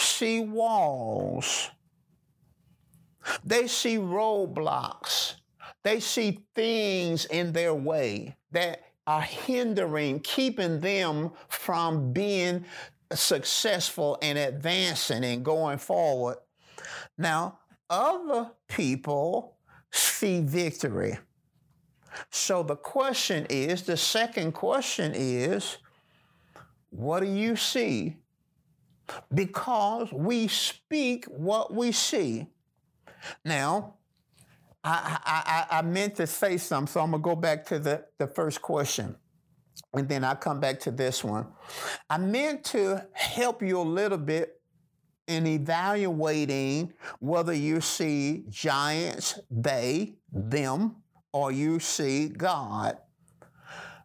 see 0.00 0.40
walls. 0.40 1.70
They 3.44 3.66
see 3.66 3.96
roadblocks. 3.96 5.34
They 5.82 6.00
see 6.00 6.40
things 6.54 7.26
in 7.26 7.52
their 7.52 7.74
way 7.74 8.36
that 8.52 8.82
are 9.06 9.22
hindering, 9.22 10.20
keeping 10.20 10.80
them 10.80 11.30
from 11.48 12.12
being 12.12 12.64
successful 13.12 14.18
and 14.22 14.38
advancing 14.38 15.24
and 15.24 15.44
going 15.44 15.78
forward. 15.78 16.36
Now, 17.18 17.58
other 17.88 18.50
people 18.68 19.56
see 19.90 20.40
victory. 20.40 21.18
So 22.30 22.62
the 22.62 22.76
question 22.76 23.46
is 23.50 23.82
the 23.82 23.96
second 23.96 24.52
question 24.52 25.12
is 25.14 25.78
what 26.90 27.20
do 27.20 27.26
you 27.26 27.56
see 27.56 28.16
because 29.32 30.12
we 30.12 30.48
speak 30.48 31.24
what 31.26 31.74
we 31.74 31.92
see. 31.92 32.46
Now, 33.44 33.94
I, 34.82 35.66
I, 35.70 35.78
I 35.78 35.82
meant 35.82 36.16
to 36.16 36.26
say 36.26 36.56
something, 36.56 36.90
so 36.90 37.00
I'm 37.00 37.10
going 37.10 37.22
to 37.22 37.28
go 37.28 37.36
back 37.36 37.66
to 37.66 37.78
the, 37.78 38.04
the 38.18 38.26
first 38.26 38.62
question. 38.62 39.16
And 39.92 40.08
then 40.08 40.24
I'll 40.24 40.36
come 40.36 40.60
back 40.60 40.80
to 40.80 40.90
this 40.90 41.24
one. 41.24 41.46
I 42.08 42.18
meant 42.18 42.64
to 42.66 43.06
help 43.12 43.62
you 43.62 43.80
a 43.80 43.82
little 43.82 44.18
bit 44.18 44.60
in 45.26 45.46
evaluating 45.46 46.92
whether 47.20 47.52
you 47.52 47.80
see 47.80 48.44
giants, 48.48 49.38
they, 49.50 50.16
them, 50.32 50.96
or 51.32 51.52
you 51.52 51.78
see 51.78 52.28
God. 52.28 52.98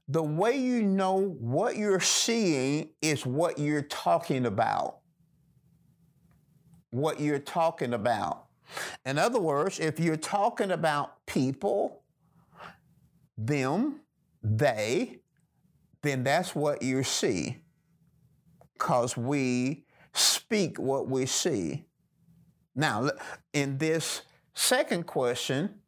The 0.08 0.22
way 0.22 0.58
you 0.58 0.84
know 0.84 1.36
what 1.40 1.78
you're 1.78 2.00
seeing 2.00 2.90
is 3.02 3.26
what 3.26 3.58
you're 3.58 3.82
talking 3.82 4.46
about. 4.46 5.00
What 6.92 7.20
you're 7.20 7.40
talking 7.40 7.94
about. 7.94 8.46
In 9.06 9.18
other 9.18 9.40
words, 9.40 9.80
if 9.80 10.00
you're 10.00 10.16
talking 10.16 10.72
about 10.72 11.26
people, 11.26 12.04
them, 13.38 14.02
they, 14.44 15.20
then 16.04 16.24
that's 16.24 16.56
what 16.56 16.84
you 16.84 17.04
see. 17.04 17.58
Because 18.74 19.18
we 19.18 19.86
speak 20.14 20.78
what 20.78 21.10
we 21.10 21.26
see. 21.26 21.86
Now, 22.76 23.10
in 23.54 23.78
this 23.78 24.22
second 24.54 25.08
question, 25.08 25.82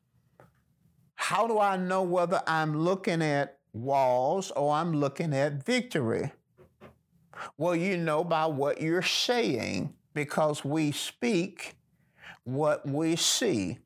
how 1.15 1.47
do 1.47 1.59
I 1.59 1.77
know 1.77 2.03
whether 2.03 2.41
I'm 2.47 2.77
looking 2.77 3.21
at 3.21 3.56
walls 3.73 4.51
or 4.51 4.73
I'm 4.73 4.93
looking 4.93 5.33
at 5.33 5.63
victory? 5.63 6.31
Well, 7.57 7.75
you 7.75 7.97
know 7.97 8.23
by 8.23 8.45
what 8.45 8.81
you're 8.81 9.01
saying 9.01 9.93
because 10.13 10.65
we 10.65 10.91
speak 10.91 11.75
what 12.43 12.87
we 12.87 13.15
see. 13.15 13.77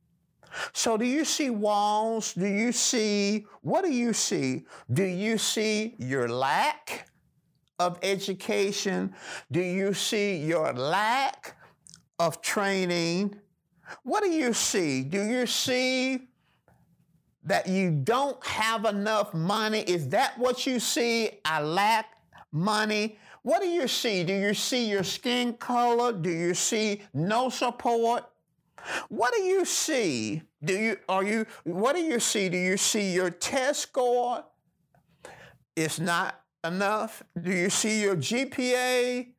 So, 0.73 0.97
do 0.97 1.05
you 1.05 1.25
see 1.25 1.49
walls? 1.49 2.33
Do 2.33 2.45
you 2.45 2.71
see, 2.71 3.45
what 3.61 3.83
do 3.83 3.91
you 3.91 4.13
see? 4.13 4.65
Do 4.91 5.03
you 5.03 5.37
see 5.37 5.95
your 5.97 6.27
lack 6.27 7.09
of 7.79 7.97
education? 8.03 9.13
Do 9.51 9.61
you 9.61 9.93
see 9.93 10.37
your 10.37 10.73
lack 10.73 11.57
of 12.19 12.41
training? 12.41 13.35
What 14.03 14.23
do 14.23 14.29
you 14.29 14.53
see? 14.53 15.03
Do 15.03 15.23
you 15.23 15.45
see 15.45 16.27
that 17.43 17.67
you 17.67 17.91
don't 17.91 18.43
have 18.45 18.85
enough 18.85 19.33
money? 19.33 19.81
Is 19.81 20.09
that 20.09 20.37
what 20.37 20.65
you 20.65 20.79
see? 20.79 21.31
I 21.45 21.61
lack 21.61 22.07
money. 22.51 23.17
What 23.43 23.61
do 23.61 23.67
you 23.67 23.87
see? 23.87 24.23
Do 24.23 24.33
you 24.33 24.53
see 24.53 24.89
your 24.89 25.03
skin 25.03 25.53
color? 25.53 26.13
Do 26.13 26.29
you 26.29 26.53
see 26.53 27.01
no 27.13 27.49
support? 27.49 28.25
What 29.09 29.33
do 29.33 29.41
you 29.41 29.65
see? 29.65 30.43
Do 30.63 30.73
you 30.73 30.97
are 31.09 31.23
you 31.23 31.45
what 31.63 31.95
do 31.95 32.01
you 32.01 32.19
see? 32.19 32.49
Do 32.49 32.57
you 32.57 32.77
see 32.77 33.13
your 33.13 33.29
test 33.29 33.81
score? 33.81 34.43
It's 35.75 35.99
not 35.99 36.39
enough. 36.63 37.23
Do 37.39 37.51
you 37.51 37.69
see 37.69 38.01
your 38.01 38.15
GPA? 38.15 39.30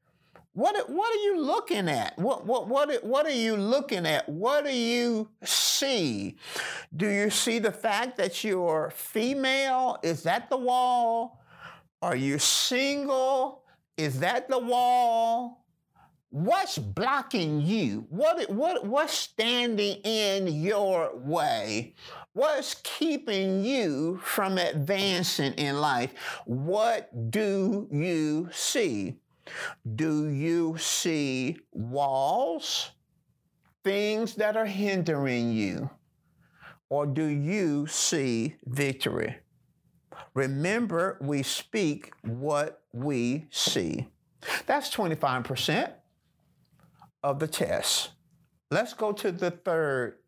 What, 0.55 0.91
what 0.91 1.11
are 1.11 1.23
you 1.23 1.41
looking 1.41 1.89
at? 1.89 2.19
What, 2.19 2.45
what, 2.45 2.69
what, 2.69 3.03
what 3.03 3.25
are 3.25 3.31
you 3.31 3.57
looking 3.57 4.05
at? 4.05 4.29
What 4.29 4.67
do 4.67 4.77
you 4.77 5.31
see? 5.43 6.37
Do 6.95 7.09
you 7.09 7.31
see 7.31 7.59
the 7.59 7.73
fact 7.73 8.19
that 8.19 8.45
you're 8.45 8.93
female? 8.95 9.99
Is 10.03 10.23
that 10.25 10.51
the 10.51 10.59
wall? 10.59 11.43
Are 12.03 12.17
you 12.17 12.39
single? 12.39 13.63
Is 13.97 14.21
that 14.21 14.51
the 14.51 14.59
wall? 14.59 15.65
What's 16.29 16.77
blocking 16.77 17.63
you? 17.63 18.07
What, 18.11 18.51
what, 18.51 18.87
what's 18.87 19.15
standing 19.15 20.01
in 20.03 20.49
your 20.49 21.17
way? 21.17 21.95
What's 22.35 22.77
keeping 22.83 23.65
you 23.65 24.19
from 24.23 24.59
advancing 24.59 25.53
in 25.55 25.81
life? 25.81 26.13
What 26.45 27.31
do 27.31 27.89
you 27.91 28.51
see? 28.53 29.17
Do 29.95 30.29
you 30.29 30.77
see 30.79 31.59
walls, 31.73 32.91
things 33.85 34.35
that 34.37 34.57
are 34.57 34.67
hindering 34.67 35.53
you? 35.53 35.91
Or 36.89 37.07
do 37.07 37.25
you 37.25 37.87
see 37.87 38.57
victory? 38.67 39.37
Remember, 40.35 41.19
we 41.21 41.43
speak 41.43 42.13
what 42.23 42.83
we 42.93 43.47
see. 43.51 44.09
That's 44.67 44.95
25% 44.95 45.93
of 47.23 47.39
the 47.39 47.47
test. 47.47 48.11
Let's 48.71 48.95
go 48.95 49.13
to 49.13 49.33
the 49.33 49.51
third 49.51 50.19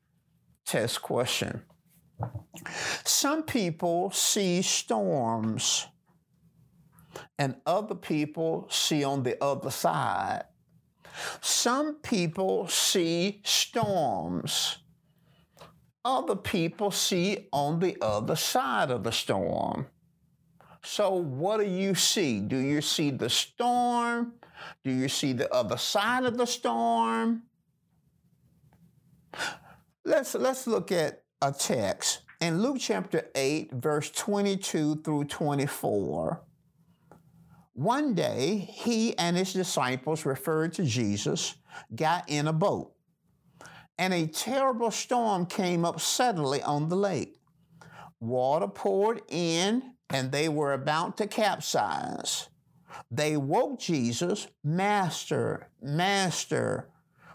test 0.64 1.02
question. 1.02 1.62
Some 3.04 3.42
people 3.42 4.10
see 4.10 4.62
storms 4.62 5.86
and 7.38 7.56
other 7.66 7.94
people 7.94 8.66
see 8.70 9.04
on 9.04 9.22
the 9.22 9.42
other 9.42 9.70
side. 9.70 10.44
Some 11.40 11.96
people 11.96 12.66
see 12.68 13.40
storms. 13.44 14.78
Other 16.04 16.36
people 16.36 16.90
see 16.90 17.48
on 17.52 17.80
the 17.80 17.96
other 18.02 18.36
side 18.36 18.90
of 18.90 19.04
the 19.04 19.12
storm. 19.12 19.86
So, 20.82 21.14
what 21.14 21.60
do 21.60 21.66
you 21.66 21.94
see? 21.94 22.40
Do 22.40 22.58
you 22.58 22.82
see 22.82 23.10
the 23.10 23.30
storm? 23.30 24.34
Do 24.84 24.90
you 24.90 25.08
see 25.08 25.32
the 25.32 25.52
other 25.52 25.78
side 25.78 26.24
of 26.24 26.36
the 26.36 26.46
storm? 26.46 27.44
Let's, 30.04 30.34
let's 30.34 30.66
look 30.66 30.92
at 30.92 31.22
a 31.40 31.52
text 31.52 32.20
in 32.40 32.60
Luke 32.60 32.76
chapter 32.78 33.30
8, 33.34 33.72
verse 33.72 34.10
22 34.10 34.96
through 34.96 35.24
24. 35.24 36.42
One 37.74 38.14
day, 38.14 38.68
he 38.72 39.18
and 39.18 39.36
his 39.36 39.52
disciples, 39.52 40.24
referred 40.24 40.74
to 40.74 40.84
Jesus, 40.84 41.56
got 41.94 42.28
in 42.28 42.46
a 42.46 42.52
boat, 42.52 42.92
and 43.98 44.14
a 44.14 44.28
terrible 44.28 44.92
storm 44.92 45.44
came 45.46 45.84
up 45.84 46.00
suddenly 46.00 46.62
on 46.62 46.88
the 46.88 46.96
lake. 46.96 47.40
Water 48.20 48.68
poured 48.68 49.22
in, 49.28 49.94
and 50.08 50.30
they 50.30 50.48
were 50.48 50.72
about 50.72 51.16
to 51.16 51.26
capsize. 51.26 52.48
They 53.10 53.36
woke 53.36 53.80
Jesus, 53.80 54.46
Master, 54.62 55.68
Master, 55.82 56.90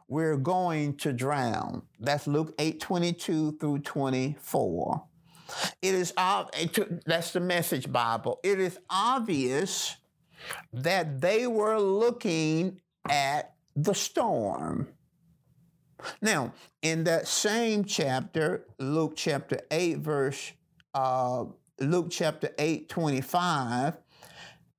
we're 0.08 0.38
going 0.38 0.95
to 0.97 1.12
drown. 1.12 1.84
That's 1.99 2.28
Luke 2.28 2.56
8 2.58 2.80
22 2.80 3.58
through 3.60 3.80
24. 3.80 5.04
It 5.82 5.93
is, 5.93 6.13
that's 7.06 7.34
the 7.34 7.39
message 7.41 7.91
Bible. 7.91 8.39
It 8.41 8.60
is 8.60 8.80
obvious 8.89 9.97
that 10.73 11.21
they 11.21 11.47
were 11.47 11.80
looking 11.80 12.80
at 13.10 13.54
the 13.75 13.93
storm. 13.93 14.88
Now, 16.21 16.54
in 16.82 17.04
that 17.06 17.28
same 17.28 17.84
chapter, 17.84 18.65
Luke 18.78 19.13
chapter 19.15 19.60
8, 19.69 19.97
verse, 19.99 20.54
uh, 20.93 21.45
Luke 21.80 22.08
chapter 22.10 22.49
8, 22.58 22.89
25, 22.89 23.97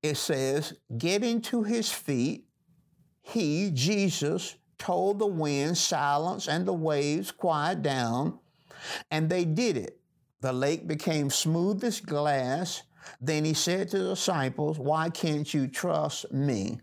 it 0.03 0.17
says, 0.17 0.75
Getting 0.97 1.43
to 1.43 1.63
his 1.63 1.91
feet, 1.93 2.47
he, 3.23 3.71
Jesus, 3.73 4.57
told 4.79 5.19
the 5.19 5.27
wind, 5.27 5.77
silence, 5.77 6.49
and 6.49 6.67
the 6.67 6.73
waves, 6.73 7.31
quiet 7.31 7.83
down, 7.83 8.39
and 9.11 9.29
they 9.29 9.45
did 9.45 9.77
it. 9.77 10.01
The 10.41 10.53
lake 10.55 10.87
became 10.87 11.29
smooth 11.29 11.85
as 11.85 12.01
glass 12.01 12.83
then 13.21 13.45
he 13.45 13.55
said 13.55 13.89
to 13.91 13.99
the 13.99 14.11
disciples, 14.11 14.79
Why 14.79 15.11
can't 15.11 15.53
you 15.53 15.67
trust 15.67 16.33
me? 16.33 16.81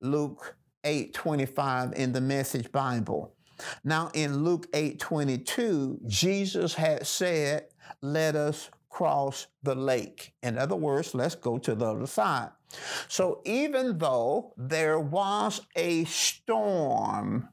Luke 0.00 0.56
8 0.84 1.14
25 1.14 1.92
in 1.94 2.12
the 2.12 2.20
Message 2.20 2.70
Bible. 2.72 3.34
Now, 3.84 4.10
in 4.14 4.44
Luke 4.44 4.66
8 4.72 4.98
22, 4.98 6.00
Jesus 6.06 6.74
had 6.74 7.06
said, 7.06 7.66
Let 8.00 8.36
us 8.36 8.70
cross 8.90 9.46
the 9.62 9.74
lake. 9.74 10.34
In 10.42 10.58
other 10.58 10.76
words, 10.76 11.14
let's 11.14 11.34
go 11.34 11.58
to 11.58 11.74
the 11.74 11.86
other 11.86 12.06
side. 12.06 12.50
So, 13.08 13.42
even 13.44 13.98
though 13.98 14.54
there 14.56 14.98
was 14.98 15.60
a 15.76 16.04
storm, 16.04 17.48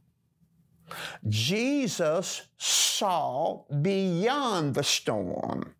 Jesus 1.27 2.47
saw 2.57 3.63
beyond 3.81 4.73
the 4.73 4.83
storm 4.83 5.75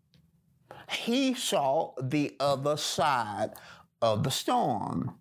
he 0.90 1.34
saw 1.34 1.92
the 2.00 2.36
other 2.40 2.76
side 2.76 3.50
of 4.02 4.24
the 4.24 4.30
storm. 4.30 5.16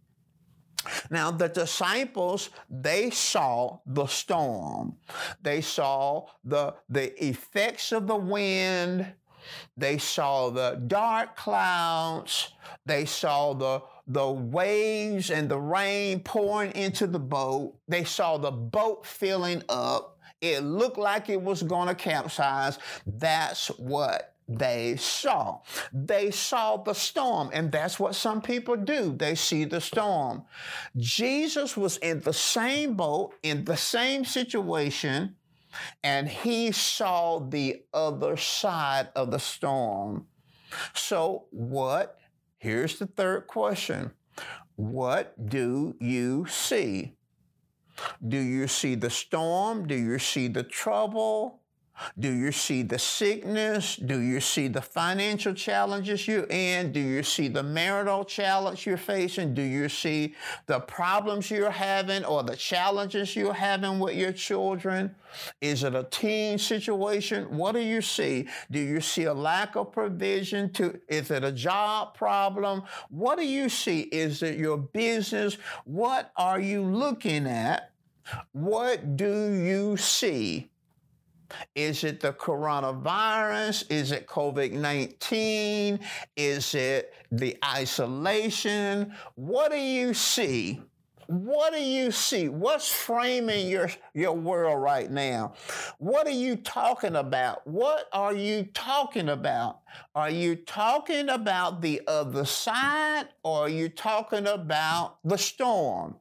Now, 1.09 1.31
the 1.31 1.49
disciples, 1.49 2.49
they 2.69 3.09
saw 3.09 3.79
the 3.85 4.07
storm. 4.07 4.97
They 5.41 5.61
saw 5.61 6.27
the, 6.43 6.75
the 6.87 7.23
effects 7.23 7.91
of 7.91 8.07
the 8.07 8.15
wind. 8.15 9.05
They 9.75 9.97
saw 9.97 10.49
the 10.49 10.81
dark 10.87 11.35
clouds. 11.35 12.53
They 12.85 13.05
saw 13.05 13.53
the, 13.53 13.83
the 14.07 14.29
waves 14.31 15.29
and 15.29 15.49
the 15.49 15.59
rain 15.59 16.21
pouring 16.21 16.71
into 16.71 17.07
the 17.07 17.19
boat. 17.19 17.75
They 17.87 18.05
saw 18.05 18.37
the 18.37 18.51
boat 18.51 19.05
filling 19.05 19.63
up. 19.69 20.17
It 20.41 20.61
looked 20.61 20.97
like 20.97 21.29
it 21.29 21.41
was 21.41 21.61
going 21.61 21.89
to 21.89 21.95
capsize. 21.95 22.79
That's 23.05 23.67
what 23.77 24.35
they 24.49 24.95
saw. 24.97 25.59
They 25.93 26.31
saw 26.31 26.77
the 26.77 26.93
storm, 26.93 27.49
and 27.53 27.71
that's 27.71 27.99
what 27.99 28.15
some 28.15 28.41
people 28.41 28.75
do. 28.75 29.15
They 29.15 29.35
see 29.35 29.65
the 29.65 29.79
storm. 29.79 30.43
Jesus 30.97 31.77
was 31.77 31.97
in 31.97 32.21
the 32.21 32.33
same 32.33 32.95
boat, 32.95 33.35
in 33.43 33.63
the 33.65 33.77
same 33.77 34.25
situation, 34.25 35.35
and 36.03 36.27
he 36.27 36.71
saw 36.71 37.39
the 37.39 37.83
other 37.93 38.35
side 38.35 39.09
of 39.15 39.31
the 39.31 39.39
storm. 39.39 40.25
So, 40.93 41.45
what 41.51 42.19
Here's 42.59 42.99
the 42.99 43.07
third 43.07 43.47
question 43.47 44.11
What 44.75 45.49
do 45.49 45.95
you 45.99 46.45
see? 46.47 47.15
Do 48.25 48.37
you 48.37 48.67
see 48.67 48.95
the 48.95 49.09
storm? 49.09 49.87
Do 49.87 49.95
you 49.95 50.19
see 50.19 50.47
the 50.49 50.63
trouble? 50.63 51.58
Do 52.17 52.31
you 52.31 52.51
see 52.51 52.83
the 52.83 52.99
sickness? 52.99 53.95
Do 53.95 54.19
you 54.19 54.39
see 54.39 54.67
the 54.67 54.81
financial 54.81 55.53
challenges 55.53 56.27
you're 56.27 56.47
in? 56.49 56.91
Do 56.91 56.99
you 56.99 57.23
see 57.23 57.47
the 57.47 57.63
marital 57.63 58.23
challenge 58.23 58.85
you're 58.85 58.97
facing? 58.97 59.53
Do 59.53 59.61
you 59.61 59.89
see 59.89 60.35
the 60.65 60.79
problems 60.79 61.51
you're 61.51 61.71
having 61.71 62.25
or 62.25 62.43
the 62.43 62.55
challenges 62.55 63.35
you're 63.35 63.53
having 63.53 63.99
with 63.99 64.15
your 64.15 64.31
children? 64.31 65.15
Is 65.61 65.83
it 65.83 65.95
a 65.95 66.03
teen 66.03 66.57
situation? 66.57 67.55
What 67.55 67.73
do 67.73 67.79
you 67.79 68.01
see? 68.01 68.47
Do 68.71 68.79
you 68.79 69.01
see 69.01 69.25
a 69.25 69.33
lack 69.33 69.75
of 69.75 69.91
provision 69.91 70.71
to 70.73 70.99
is 71.07 71.31
it 71.31 71.43
a 71.43 71.51
job 71.51 72.15
problem? 72.15 72.83
What 73.09 73.37
do 73.37 73.45
you 73.45 73.69
see? 73.69 74.01
Is 74.01 74.41
it 74.41 74.57
your 74.57 74.77
business? 74.77 75.57
What 75.85 76.31
are 76.35 76.59
you 76.59 76.83
looking 76.83 77.45
at? 77.47 77.91
What 78.51 79.17
do 79.17 79.53
you 79.53 79.97
see? 79.97 80.68
Is 81.75 82.03
it 82.03 82.19
the 82.19 82.33
coronavirus? 82.33 83.91
Is 83.91 84.11
it 84.11 84.27
COVID 84.27 84.71
19? 84.71 85.99
Is 86.35 86.75
it 86.75 87.13
the 87.31 87.57
isolation? 87.63 89.13
What 89.35 89.71
do 89.71 89.77
you 89.77 90.13
see? 90.13 90.81
What 91.29 91.73
do 91.73 91.79
you 91.79 92.09
see? 92.09 92.49
What's 92.49 92.91
framing 92.91 93.67
your, 93.67 93.91
your 94.15 94.33
world 94.33 94.81
right 94.81 95.11
now? 95.11 95.53
What 95.99 96.25
are 96.25 96.31
you 96.31 96.55
talking 96.55 97.17
about? 97.17 97.67
What 97.67 98.09
are 98.11 98.33
you 98.33 98.63
talking 98.73 99.29
about? 99.29 99.81
Are 100.15 100.31
you 100.31 100.55
talking 100.55 101.29
about 101.29 101.81
the 101.81 102.01
other 102.07 102.45
side 102.45 103.27
or 103.43 103.65
are 103.65 103.69
you 103.69 103.89
talking 103.89 104.47
about 104.47 105.17
the 105.23 105.37
storm? 105.37 106.15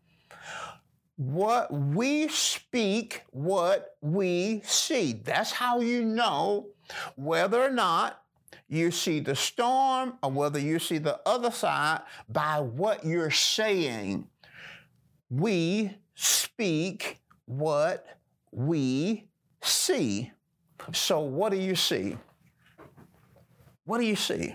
What 1.18 1.72
we 1.72 2.28
speak, 2.28 3.22
what 3.30 3.96
we 4.00 4.62
see. 4.64 5.12
That's 5.24 5.50
how 5.50 5.80
you 5.80 6.04
know 6.04 6.68
whether 7.16 7.60
or 7.60 7.70
not 7.70 8.22
you 8.68 8.92
see 8.92 9.18
the 9.18 9.34
storm 9.34 10.14
or 10.22 10.30
whether 10.30 10.60
you 10.60 10.78
see 10.78 10.98
the 10.98 11.18
other 11.26 11.50
side 11.50 12.02
by 12.28 12.60
what 12.60 13.04
you're 13.04 13.32
saying. 13.32 14.28
We 15.28 15.96
speak 16.14 17.20
what 17.46 18.06
we 18.52 19.24
see. 19.60 20.30
So, 20.92 21.20
what 21.20 21.50
do 21.50 21.58
you 21.58 21.74
see? 21.74 22.16
What 23.84 23.98
do 23.98 24.04
you 24.04 24.16
see? 24.16 24.54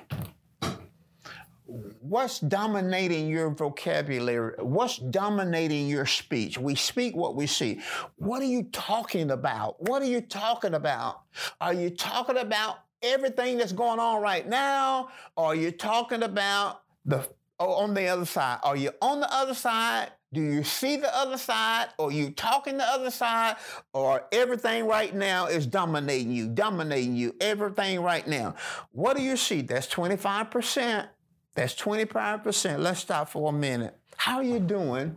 What's 2.01 2.39
dominating 2.39 3.27
your 3.27 3.49
vocabulary? 3.49 4.55
What's 4.59 4.97
dominating 4.97 5.87
your 5.87 6.05
speech? 6.05 6.57
We 6.57 6.75
speak 6.75 7.15
what 7.15 7.35
we 7.35 7.47
see. 7.47 7.79
What 8.17 8.41
are 8.41 8.45
you 8.45 8.63
talking 8.71 9.31
about? 9.31 9.81
What 9.81 10.01
are 10.01 10.07
you 10.07 10.21
talking 10.21 10.75
about? 10.75 11.21
Are 11.59 11.73
you 11.73 11.89
talking 11.89 12.37
about 12.37 12.77
everything 13.01 13.57
that's 13.57 13.71
going 13.71 13.99
on 13.99 14.21
right 14.21 14.47
now? 14.47 15.09
Or 15.35 15.47
are 15.47 15.55
you 15.55 15.71
talking 15.71 16.23
about 16.23 16.81
the 17.05 17.27
oh, 17.59 17.73
on 17.73 17.93
the 17.93 18.07
other 18.07 18.25
side? 18.25 18.59
Are 18.63 18.77
you 18.77 18.91
on 19.01 19.19
the 19.19 19.33
other 19.33 19.55
side? 19.55 20.11
Do 20.31 20.41
you 20.41 20.63
see 20.63 20.95
the 20.95 21.15
other 21.15 21.37
side? 21.37 21.89
Or 21.97 22.11
you 22.11 22.31
talking 22.31 22.77
the 22.77 22.85
other 22.85 23.11
side? 23.11 23.55
Or 23.93 24.27
everything 24.31 24.85
right 24.87 25.13
now 25.13 25.45
is 25.47 25.65
dominating 25.67 26.31
you, 26.31 26.47
dominating 26.49 27.15
you, 27.15 27.35
everything 27.39 28.01
right 28.01 28.27
now. 28.27 28.55
What 28.91 29.15
do 29.15 29.23
you 29.23 29.37
see? 29.37 29.61
That's 29.61 29.87
25%. 29.87 31.07
That's 31.55 31.75
25%. 31.75 32.79
Let's 32.79 33.01
stop 33.01 33.29
for 33.29 33.49
a 33.49 33.53
minute. 33.53 33.95
How 34.17 34.37
are 34.37 34.43
you 34.43 34.59
doing? 34.59 35.15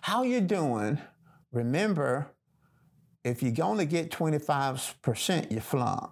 How 0.00 0.18
are 0.18 0.26
you 0.26 0.40
doing? 0.40 0.98
Remember, 1.52 2.32
if 3.24 3.42
you 3.42 3.52
only 3.62 3.86
get 3.86 4.10
25%, 4.10 5.52
you 5.52 5.60
flunk. 5.60 6.10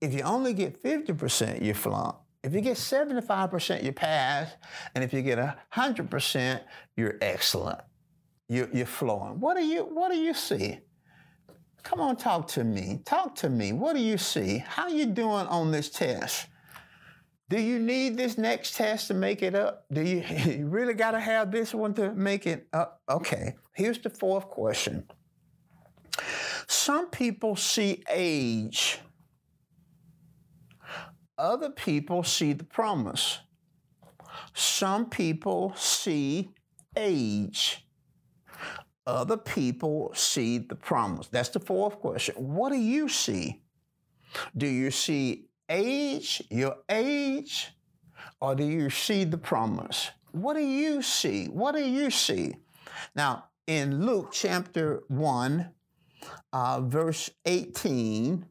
If 0.00 0.14
you 0.14 0.22
only 0.22 0.54
get 0.54 0.82
50%, 0.82 1.62
you 1.62 1.74
flunk. 1.74 2.16
If 2.42 2.54
you 2.54 2.62
get 2.62 2.76
75%, 2.76 3.82
you 3.82 3.92
pass. 3.92 4.50
And 4.94 5.04
if 5.04 5.12
you 5.12 5.22
get 5.22 5.38
100%, 5.72 6.60
you're 6.96 7.18
excellent. 7.20 7.80
You're, 8.48 8.68
you're 8.72 8.86
flowing. 8.86 9.38
What 9.40 9.56
do 9.56 9.64
you, 9.64 9.82
what 9.84 10.10
do 10.10 10.18
you 10.18 10.34
see? 10.34 10.80
Come 11.82 12.00
on, 12.00 12.16
talk 12.16 12.48
to 12.48 12.64
me. 12.64 13.00
Talk 13.04 13.34
to 13.36 13.48
me. 13.48 13.72
What 13.72 13.94
do 13.94 14.02
you 14.02 14.18
see? 14.18 14.58
How 14.58 14.84
are 14.84 14.90
you 14.90 15.06
doing 15.06 15.46
on 15.46 15.70
this 15.70 15.90
test? 15.90 16.46
Do 17.50 17.60
you 17.60 17.80
need 17.80 18.16
this 18.16 18.38
next 18.38 18.76
test 18.76 19.08
to 19.08 19.14
make 19.14 19.42
it 19.42 19.56
up? 19.56 19.84
Do 19.92 20.02
you, 20.02 20.22
you 20.46 20.68
really 20.68 20.94
got 20.94 21.10
to 21.10 21.20
have 21.20 21.50
this 21.50 21.74
one 21.74 21.94
to 21.94 22.14
make 22.14 22.46
it 22.46 22.68
up? 22.72 23.02
Okay, 23.10 23.56
here's 23.74 23.98
the 23.98 24.08
fourth 24.08 24.44
question. 24.46 25.10
Some 26.68 27.10
people 27.10 27.56
see 27.56 28.04
age, 28.08 29.00
other 31.36 31.70
people 31.70 32.22
see 32.22 32.52
the 32.52 32.64
promise. 32.64 33.40
Some 34.54 35.10
people 35.10 35.72
see 35.74 36.50
age. 36.96 37.84
Other 39.06 39.36
people 39.36 40.12
see 40.14 40.58
the 40.58 40.76
promise. 40.76 41.26
That's 41.26 41.48
the 41.48 41.58
fourth 41.58 41.98
question. 41.98 42.36
What 42.36 42.70
do 42.70 42.78
you 42.78 43.08
see? 43.08 43.62
Do 44.56 44.66
you 44.66 44.92
see 44.92 45.49
age, 45.70 46.42
your 46.50 46.76
age, 46.88 47.70
or 48.40 48.54
do 48.54 48.64
you 48.64 48.90
see 48.90 49.24
the 49.24 49.38
promise? 49.38 50.10
What 50.32 50.54
do 50.54 50.62
you 50.62 51.00
see? 51.02 51.46
What 51.46 51.74
do 51.74 51.82
you 51.82 52.10
see? 52.10 52.56
Now, 53.14 53.44
in 53.66 54.04
Luke 54.04 54.30
chapter 54.32 55.02
1, 55.08 55.70
uh, 56.52 56.80
verse 56.82 57.30
18, 57.46 58.44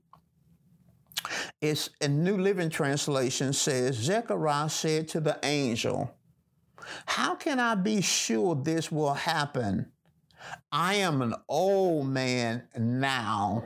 it's 1.62 1.90
a 2.02 2.08
New 2.08 2.38
Living 2.38 2.70
Translation 2.70 3.54
says, 3.54 3.96
Zechariah 3.96 4.70
said 4.70 5.08
to 5.10 5.20
the 5.20 5.38
angel, 5.44 6.16
How 7.06 7.36
can 7.36 7.60
I 7.60 7.76
be 7.76 8.02
sure 8.02 8.56
this 8.56 8.92
will 8.92 9.14
happen? 9.14 9.92
I 10.72 10.96
am 10.96 11.22
an 11.22 11.36
old 11.50 12.08
man 12.08 12.64
now, 12.78 13.66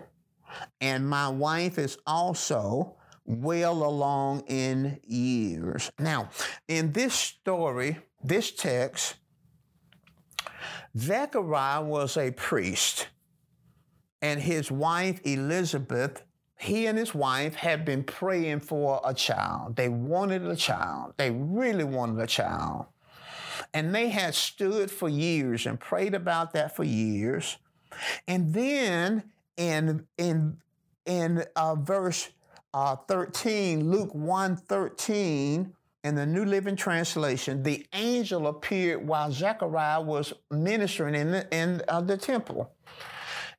and 0.81 1.07
my 1.07 1.29
wife 1.29 1.77
is 1.77 1.97
also 2.07 2.97
well 3.25 3.83
along 3.83 4.43
in 4.47 4.99
years. 5.05 5.91
Now, 5.99 6.29
in 6.67 6.91
this 6.91 7.13
story, 7.13 7.97
this 8.23 8.51
text, 8.51 9.15
Zechariah 10.97 11.81
was 11.81 12.17
a 12.17 12.31
priest, 12.31 13.07
and 14.21 14.41
his 14.41 14.71
wife 14.71 15.19
Elizabeth, 15.23 16.23
he 16.57 16.85
and 16.85 16.97
his 16.97 17.13
wife 17.15 17.55
had 17.55 17.83
been 17.83 18.03
praying 18.03 18.61
for 18.61 19.01
a 19.03 19.13
child. 19.13 19.75
They 19.75 19.89
wanted 19.89 20.45
a 20.45 20.55
child, 20.55 21.13
they 21.17 21.31
really 21.31 21.83
wanted 21.83 22.21
a 22.21 22.27
child. 22.27 22.85
And 23.73 23.93
they 23.93 24.09
had 24.09 24.35
stood 24.35 24.91
for 24.91 25.09
years 25.09 25.65
and 25.65 25.79
prayed 25.79 26.13
about 26.13 26.53
that 26.53 26.75
for 26.75 26.83
years. 26.83 27.57
And 28.27 28.53
then 28.53 29.23
in, 29.57 30.05
in, 30.17 30.57
in 31.05 31.45
uh, 31.55 31.75
verse 31.75 32.29
uh, 32.73 32.95
13, 33.07 33.89
Luke 33.89 34.13
1 34.13 34.55
13, 34.55 35.73
in 36.03 36.15
the 36.15 36.25
New 36.25 36.43
Living 36.43 36.75
Translation, 36.75 37.63
the 37.63 37.85
angel 37.93 38.47
appeared 38.47 39.07
while 39.07 39.31
Zechariah 39.31 40.01
was 40.01 40.33
ministering 40.51 41.15
in 41.15 41.31
the, 41.31 41.55
in, 41.55 41.81
uh, 41.87 42.01
the 42.01 42.17
temple. 42.17 42.73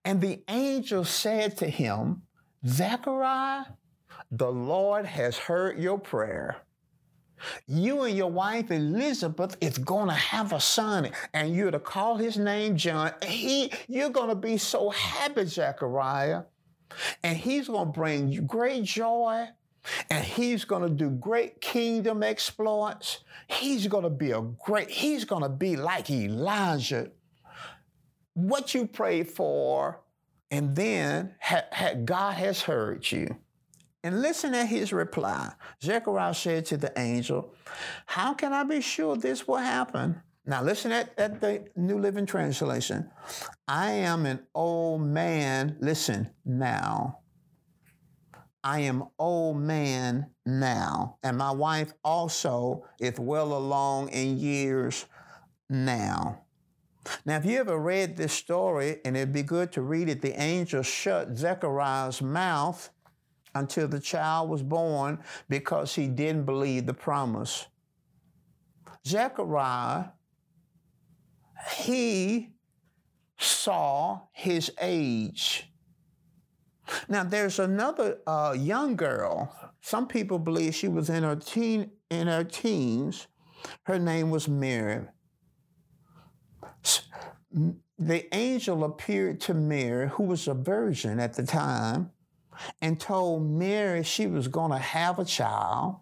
And 0.05 0.20
the 0.20 0.42
angel 0.48 1.05
said 1.05 1.57
to 1.59 1.68
him, 1.68 2.22
Zechariah, 2.66 3.64
the 4.31 4.50
Lord 4.50 5.07
has 5.07 5.38
heard 5.38 5.79
your 5.79 5.98
prayer. 5.98 6.59
You 7.66 8.03
and 8.03 8.16
your 8.16 8.31
wife 8.31 8.70
Elizabeth 8.70 9.57
is 9.61 9.79
going 9.79 10.09
to 10.09 10.14
have 10.14 10.53
a 10.53 10.61
son, 10.61 11.11
and 11.33 11.55
you're 11.55 11.70
to 11.70 11.79
call 11.79 12.16
his 12.16 12.37
name 12.37 12.77
John. 12.77 13.12
He, 13.24 13.72
you're 13.88 14.11
going 14.11 14.29
to 14.29 14.35
be 14.35 14.57
so 14.57 14.90
happy, 14.90 15.46
Zechariah. 15.46 16.42
And 17.23 17.37
he's 17.37 17.68
going 17.68 17.87
to 17.87 17.92
bring 17.92 18.29
you 18.29 18.42
great 18.42 18.85
joy 18.85 19.49
and 20.11 20.25
he's 20.25 20.64
going 20.64 20.83
to 20.83 20.88
do 20.88 21.11
great 21.11 21.61
kingdom 21.61 22.23
exploits. 22.23 23.20
He's 23.49 23.87
going 23.87 24.05
to 24.05 24.11
be 24.11 24.31
a 24.31 24.40
great, 24.40 24.90
he's 24.90 25.25
going 25.25 25.42
to 25.42 25.49
be 25.49 25.77
like 25.77 26.11
Elijah. 26.11 27.11
What 28.35 28.75
you 28.75 28.87
pray 28.87 29.23
for, 29.23 30.01
and 30.51 30.75
then 30.75 31.35
ha, 31.40 31.62
ha, 31.73 31.94
God 32.05 32.35
has 32.35 32.62
heard 32.62 33.11
you. 33.11 33.37
And 34.03 34.20
listen 34.20 34.55
at 34.55 34.68
his 34.68 34.92
reply. 34.92 35.53
Zechariah 35.83 36.35
said 36.35 36.66
to 36.66 36.77
the 36.77 36.92
angel, 36.99 37.55
How 38.07 38.35
can 38.35 38.53
I 38.53 38.62
be 38.64 38.81
sure 38.81 39.16
this 39.16 39.49
will 39.49 39.57
happen? 39.57 40.20
Now, 40.46 40.62
listen 40.62 40.92
at, 40.92 41.18
at 41.18 41.40
the 41.40 41.64
New 41.74 41.98
Living 41.98 42.26
Translation. 42.26 43.11
I 43.66 43.92
am 43.92 44.26
an 44.26 44.40
old 44.54 45.00
man, 45.00 45.76
listen 45.80 46.28
now. 46.44 47.20
I 48.62 48.80
am 48.80 49.04
old 49.18 49.59
man 49.59 50.30
now, 50.44 51.18
and 51.22 51.38
my 51.38 51.50
wife 51.50 51.92
also 52.04 52.85
is 53.00 53.18
well 53.18 53.57
along 53.57 54.09
in 54.09 54.38
years 54.38 55.07
now. 55.68 56.40
Now, 57.26 57.37
if 57.37 57.44
you 57.44 57.59
ever 57.59 57.78
read 57.78 58.16
this 58.16 58.33
story, 58.33 59.00
and 59.04 59.16
it'd 59.16 59.33
be 59.33 59.42
good 59.42 59.72
to 59.72 59.83
read 59.83 60.09
it, 60.09 60.22
the 60.22 60.38
angel 60.40 60.83
shut 60.83 61.37
Zechariah's 61.37 62.22
mouth 62.22 62.90
until 63.54 63.88
the 63.88 64.00
child 64.00 64.48
was 64.48 64.62
born 64.62 65.18
because 65.48 65.94
he 65.94 66.07
didn't 66.07 66.44
believe 66.44 66.87
the 66.87 66.94
promise. 66.94 67.66
Zechariah, 69.07 70.07
he 71.77 72.55
saw 73.38 74.21
his 74.33 74.71
age. 74.81 75.71
Now, 77.09 77.25
there's 77.25 77.59
another 77.59 78.19
uh, 78.27 78.55
young 78.59 78.97
girl. 78.97 79.55
Some 79.81 80.07
people 80.07 80.38
believe 80.38 80.75
she 80.75 80.88
was 80.88 81.09
in 81.11 81.23
her 81.23 81.37
teen 81.37 81.90
in 82.11 82.27
her 82.27 82.45
teens. 82.45 83.27
Her 83.85 83.99
name 83.99 84.31
was 84.31 84.49
Mary. 84.49 85.07
The 87.99 88.35
angel 88.35 88.85
appeared 88.85 89.40
to 89.43 89.55
Mary, 89.55 90.09
who 90.09 90.25
was 90.25 90.49
a 90.49 90.55
virgin 90.55 91.21
at 91.21 91.35
the 91.35 91.45
time, 91.45 92.11
and 92.83 93.01
told 93.01 93.49
Mary 93.49 94.03
she 94.03 94.27
was 94.27 94.49
going 94.49 94.73
to 94.73 94.79
have 94.79 95.19
a 95.19 95.25
child, 95.25 95.97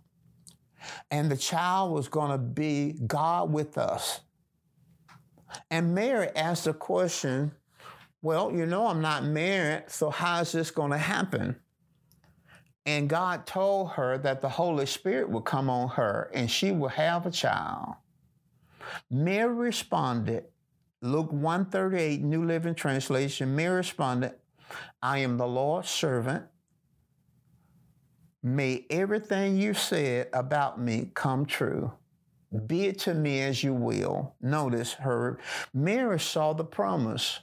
and 1.11 1.31
the 1.31 1.37
child 1.37 1.93
was 1.93 2.09
going 2.09 2.31
to 2.31 2.39
be 2.39 2.99
God 3.07 3.53
with 3.53 3.79
us. 3.79 4.21
And 5.71 5.95
Mary 5.95 6.29
asked 6.37 6.67
a 6.67 6.73
question 6.73 7.53
Well, 8.21 8.53
you 8.53 8.67
know, 8.67 8.87
I'm 8.87 9.01
not 9.01 9.25
married, 9.25 9.85
so 9.89 10.11
how 10.11 10.41
is 10.41 10.53
this 10.53 10.71
going 10.71 10.91
to 10.93 10.99
happen? 10.99 11.57
And 12.85 13.09
God 13.09 13.47
told 13.47 13.91
her 13.93 14.19
that 14.19 14.41
the 14.41 14.49
Holy 14.49 14.87
Spirit 14.87 15.31
would 15.31 15.45
come 15.45 15.71
on 15.71 15.91
her 15.91 16.31
and 16.35 16.51
she 16.51 16.73
will 16.73 16.89
have 16.89 17.27
a 17.27 17.31
child. 17.31 17.95
Mary 19.11 19.53
responded, 19.53 20.45
Luke 21.01 21.33
138, 21.33 22.23
New 22.23 22.45
Living 22.45 22.75
Translation, 22.75 23.55
Mary 23.55 23.77
responded, 23.77 24.35
I 25.01 25.19
am 25.19 25.37
the 25.37 25.47
Lord's 25.47 25.91
servant. 25.91 26.45
May 28.43 28.87
everything 28.91 29.57
you 29.57 29.75
said 29.75 30.29
about 30.33 30.81
me 30.81 31.11
come 31.15 31.47
true. 31.47 31.93
Be 32.67 32.87
it 32.87 32.99
to 33.01 33.15
me 33.15 33.41
as 33.41 33.65
you 33.65 33.73
will. 33.73 34.35
Notice 34.41 34.95
her. 34.95 35.39
Mary 35.73 36.21
saw 36.21 36.53
the 36.53 36.65
promise. 36.65 37.41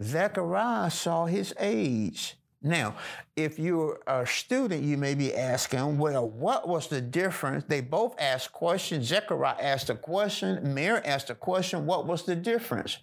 Zechariah 0.00 0.90
saw 0.90 1.26
his 1.26 1.54
age. 1.58 2.36
Now, 2.62 2.96
if 3.36 3.58
you're 3.58 4.00
a 4.06 4.26
student, 4.26 4.82
you 4.82 4.96
may 4.96 5.14
be 5.14 5.34
asking, 5.34 5.98
well, 5.98 6.28
what 6.28 6.68
was 6.68 6.88
the 6.88 7.00
difference? 7.00 7.64
They 7.68 7.80
both 7.80 8.14
asked 8.18 8.52
questions. 8.52 9.06
Zechariah 9.06 9.56
asked 9.60 9.90
a 9.90 9.94
question, 9.94 10.74
Mary 10.74 11.00
asked 11.04 11.30
a 11.30 11.34
question. 11.34 11.86
What 11.86 12.06
was 12.06 12.24
the 12.24 12.34
difference? 12.34 12.98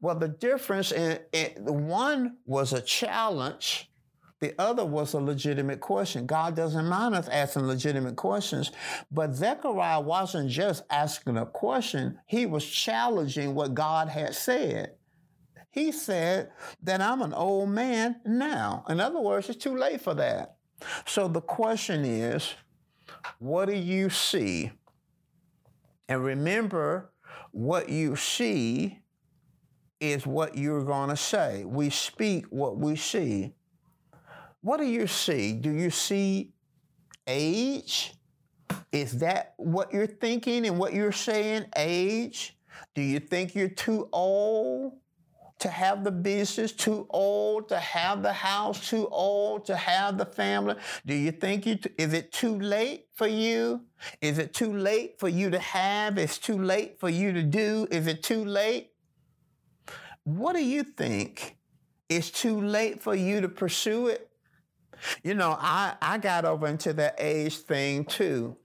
Well, 0.00 0.14
the 0.14 0.28
difference 0.28 0.92
in, 0.92 1.20
in 1.32 1.86
one 1.86 2.38
was 2.46 2.72
a 2.72 2.80
challenge 2.80 3.87
the 4.40 4.54
other 4.60 4.84
was 4.84 5.14
a 5.14 5.20
legitimate 5.20 5.80
question. 5.80 6.26
God 6.26 6.54
doesn't 6.54 6.86
mind 6.86 7.14
us 7.14 7.28
asking 7.28 7.66
legitimate 7.66 8.16
questions, 8.16 8.70
but 9.10 9.34
Zechariah 9.34 10.00
wasn't 10.00 10.50
just 10.50 10.84
asking 10.90 11.36
a 11.36 11.46
question, 11.46 12.18
he 12.26 12.46
was 12.46 12.64
challenging 12.64 13.54
what 13.54 13.74
God 13.74 14.08
had 14.08 14.34
said. 14.34 14.92
He 15.70 15.92
said 15.92 16.50
that 16.82 17.00
I'm 17.00 17.22
an 17.22 17.34
old 17.34 17.70
man 17.70 18.20
now. 18.24 18.84
In 18.88 19.00
other 19.00 19.20
words, 19.20 19.48
it's 19.48 19.62
too 19.62 19.76
late 19.76 20.00
for 20.00 20.14
that. 20.14 20.56
So 21.06 21.28
the 21.28 21.40
question 21.40 22.04
is, 22.04 22.54
what 23.38 23.66
do 23.66 23.74
you 23.74 24.10
see? 24.10 24.70
And 26.08 26.24
remember, 26.24 27.12
what 27.50 27.88
you 27.88 28.16
see 28.16 29.00
is 30.00 30.26
what 30.26 30.56
you're 30.56 30.84
going 30.84 31.10
to 31.10 31.16
say. 31.16 31.64
We 31.64 31.90
speak 31.90 32.46
what 32.50 32.78
we 32.78 32.96
see. 32.96 33.54
What 34.68 34.80
do 34.80 34.84
you 34.84 35.06
see? 35.06 35.54
Do 35.54 35.70
you 35.70 35.88
see 35.88 36.52
age? 37.26 38.12
Is 38.92 39.18
that 39.20 39.54
what 39.56 39.94
you're 39.94 40.06
thinking 40.06 40.66
and 40.66 40.78
what 40.78 40.92
you're 40.92 41.10
saying? 41.10 41.64
Age? 41.74 42.54
Do 42.94 43.00
you 43.00 43.18
think 43.18 43.54
you're 43.54 43.70
too 43.70 44.10
old 44.12 44.98
to 45.60 45.70
have 45.70 46.04
the 46.04 46.10
business, 46.10 46.72
too 46.72 47.06
old 47.08 47.70
to 47.70 47.78
have 47.78 48.22
the 48.22 48.34
house, 48.34 48.90
too 48.90 49.08
old 49.08 49.64
to 49.64 49.74
have 49.74 50.18
the 50.18 50.26
family? 50.26 50.74
Do 51.06 51.14
you 51.14 51.32
think 51.32 51.64
you 51.64 51.76
t- 51.76 51.90
is 51.96 52.12
it 52.12 52.30
too 52.30 52.60
late 52.60 53.06
for 53.14 53.26
you? 53.26 53.86
Is 54.20 54.36
it 54.36 54.52
too 54.52 54.76
late 54.76 55.18
for 55.18 55.30
you 55.30 55.48
to 55.48 55.58
have? 55.58 56.18
It's 56.18 56.36
too 56.36 56.62
late 56.62 57.00
for 57.00 57.08
you 57.08 57.32
to 57.32 57.42
do? 57.42 57.88
Is 57.90 58.06
it 58.06 58.22
too 58.22 58.44
late? 58.44 58.90
What 60.24 60.54
do 60.54 60.62
you 60.62 60.82
think? 60.82 61.56
It's 62.10 62.30
too 62.30 62.60
late 62.60 63.02
for 63.02 63.14
you 63.14 63.40
to 63.40 63.48
pursue 63.48 64.08
it? 64.08 64.28
You 65.22 65.34
know, 65.34 65.56
I, 65.58 65.94
I 66.00 66.18
got 66.18 66.44
over 66.44 66.66
into 66.66 66.92
that 66.94 67.16
age 67.18 67.58
thing 67.58 68.04
too. 68.04 68.56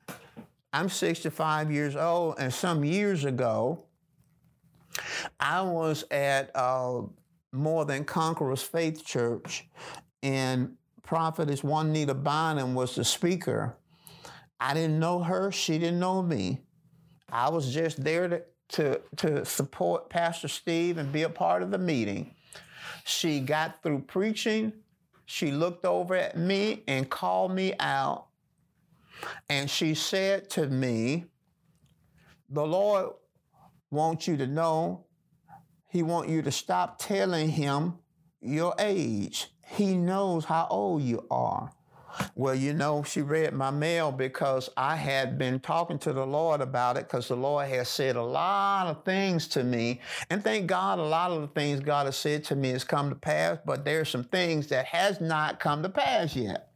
I'm 0.71 0.89
65 0.89 1.71
years 1.71 1.95
old, 1.95 2.35
and 2.39 2.51
some 2.51 2.83
years 2.83 3.25
ago, 3.25 3.83
I 5.39 5.61
was 5.61 6.03
at 6.09 6.51
uh, 6.55 7.01
More 7.51 7.85
Than 7.85 8.05
Conquerors 8.05 8.63
Faith 8.63 9.05
Church, 9.05 9.67
and 10.23 10.75
Prophetess 11.03 11.63
Juanita 11.63 12.15
Bynum 12.15 12.73
was 12.73 12.95
the 12.95 13.03
speaker. 13.03 13.75
I 14.59 14.73
didn't 14.73 14.99
know 14.99 15.19
her, 15.19 15.51
she 15.51 15.77
didn't 15.77 15.99
know 15.99 16.23
me. 16.23 16.61
I 17.29 17.49
was 17.49 17.73
just 17.73 18.03
there 18.03 18.27
to, 18.29 18.41
to, 18.69 19.01
to 19.17 19.45
support 19.45 20.09
Pastor 20.09 20.47
Steve 20.47 20.97
and 20.97 21.11
be 21.11 21.23
a 21.23 21.29
part 21.29 21.61
of 21.61 21.71
the 21.71 21.77
meeting. 21.77 22.33
She 23.03 23.41
got 23.41 23.83
through 23.83 24.03
preaching 24.07 24.71
she 25.33 25.49
looked 25.49 25.83
over 25.83 26.13
at 26.13 26.37
me 26.37 26.83
and 26.87 27.09
called 27.09 27.55
me 27.55 27.73
out. 27.79 28.27
And 29.49 29.67
she 29.67 29.95
said 29.95 30.47
to 30.51 30.67
me, 30.67 31.25
The 32.51 32.63
Lord 32.63 33.13
wants 33.89 34.27
you 34.27 34.37
to 34.37 34.45
know, 34.45 35.07
He 35.89 36.03
wants 36.03 36.29
you 36.29 36.43
to 36.43 36.51
stop 36.51 36.99
telling 36.99 37.49
Him 37.49 37.95
your 38.41 38.75
age. 38.77 39.47
He 39.65 39.97
knows 39.97 40.45
how 40.45 40.67
old 40.69 41.01
you 41.01 41.25
are. 41.31 41.71
Well, 42.35 42.55
you 42.55 42.73
know, 42.73 43.03
she 43.03 43.21
read 43.21 43.53
my 43.53 43.71
mail 43.71 44.11
because 44.11 44.69
I 44.77 44.95
had 44.95 45.37
been 45.37 45.59
talking 45.59 45.99
to 45.99 46.13
the 46.13 46.25
Lord 46.25 46.61
about 46.61 46.97
it 46.97 47.07
because 47.07 47.27
the 47.27 47.35
Lord 47.35 47.67
has 47.69 47.89
said 47.89 48.15
a 48.15 48.23
lot 48.23 48.87
of 48.87 49.03
things 49.03 49.47
to 49.49 49.63
me. 49.63 50.01
And 50.29 50.43
thank 50.43 50.67
God, 50.67 50.99
a 50.99 51.03
lot 51.03 51.31
of 51.31 51.41
the 51.41 51.47
things 51.47 51.79
God 51.79 52.05
has 52.05 52.17
said 52.17 52.43
to 52.45 52.55
me 52.55 52.69
has 52.69 52.83
come 52.83 53.09
to 53.09 53.15
pass, 53.15 53.57
but 53.65 53.85
there's 53.85 54.09
some 54.09 54.23
things 54.25 54.67
that 54.67 54.85
has 54.85 55.21
not 55.21 55.59
come 55.59 55.83
to 55.83 55.89
pass 55.89 56.35
yet. 56.35 56.69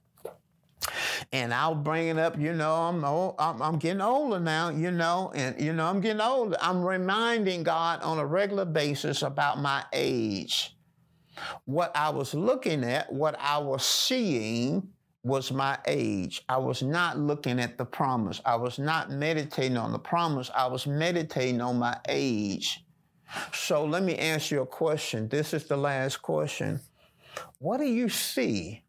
And 1.32 1.54
I'll 1.54 1.76
bring 1.76 2.08
it 2.08 2.17
up, 2.17 2.39
you 2.39 2.54
know, 2.54 2.73
I'm, 2.73 3.04
old, 3.04 3.36
I'm, 3.39 3.62
I'm 3.62 3.78
getting 3.78 4.02
older 4.02 4.39
now, 4.39 4.69
you 4.69 4.91
know, 4.91 5.32
and, 5.36 5.60
you 5.60 5.73
know, 5.73 5.86
I'm 5.86 6.00
getting 6.00 6.21
older. 6.21 6.56
I'm 6.62 6.84
reminding 6.84 7.63
God 7.63 8.02
on 8.02 8.19
a 8.19 8.26
regular 8.26 8.65
basis 8.65 9.21
about 9.21 9.60
my 9.60 9.84
age. 9.91 10.76
What 11.65 11.95
I 11.95 12.10
was 12.10 12.34
looking 12.34 12.84
at, 12.84 13.12
what 13.12 13.38
I 13.39 13.58
was 13.58 13.86
seeing, 13.86 14.89
was 15.24 15.52
my 15.52 15.78
age. 15.86 16.44
I 16.48 16.58
was 16.58 16.82
not 16.82 17.18
looking 17.18 17.60
at 17.60 17.78
the 17.78 17.86
promise. 17.86 18.42
I 18.46 18.56
was 18.56 18.80
not 18.80 19.12
meditating 19.12 19.78
on 19.78 19.92
the 19.92 20.00
promise. 20.00 20.50
I 20.56 20.68
was 20.68 20.88
meditating 20.88 21.62
on 21.62 21.80
my 21.80 21.98
age. 22.08 22.84
So 23.54 23.86
let 23.86 24.04
me 24.04 24.18
ask 24.18 24.52
you 24.52 24.62
a 24.62 24.66
question. 24.66 25.28
This 25.28 25.54
is 25.54 25.66
the 25.66 25.78
last 25.78 26.22
question. 26.22 26.80
What 27.60 27.78
do 27.80 27.86
you 27.86 28.10
see? 28.10 28.84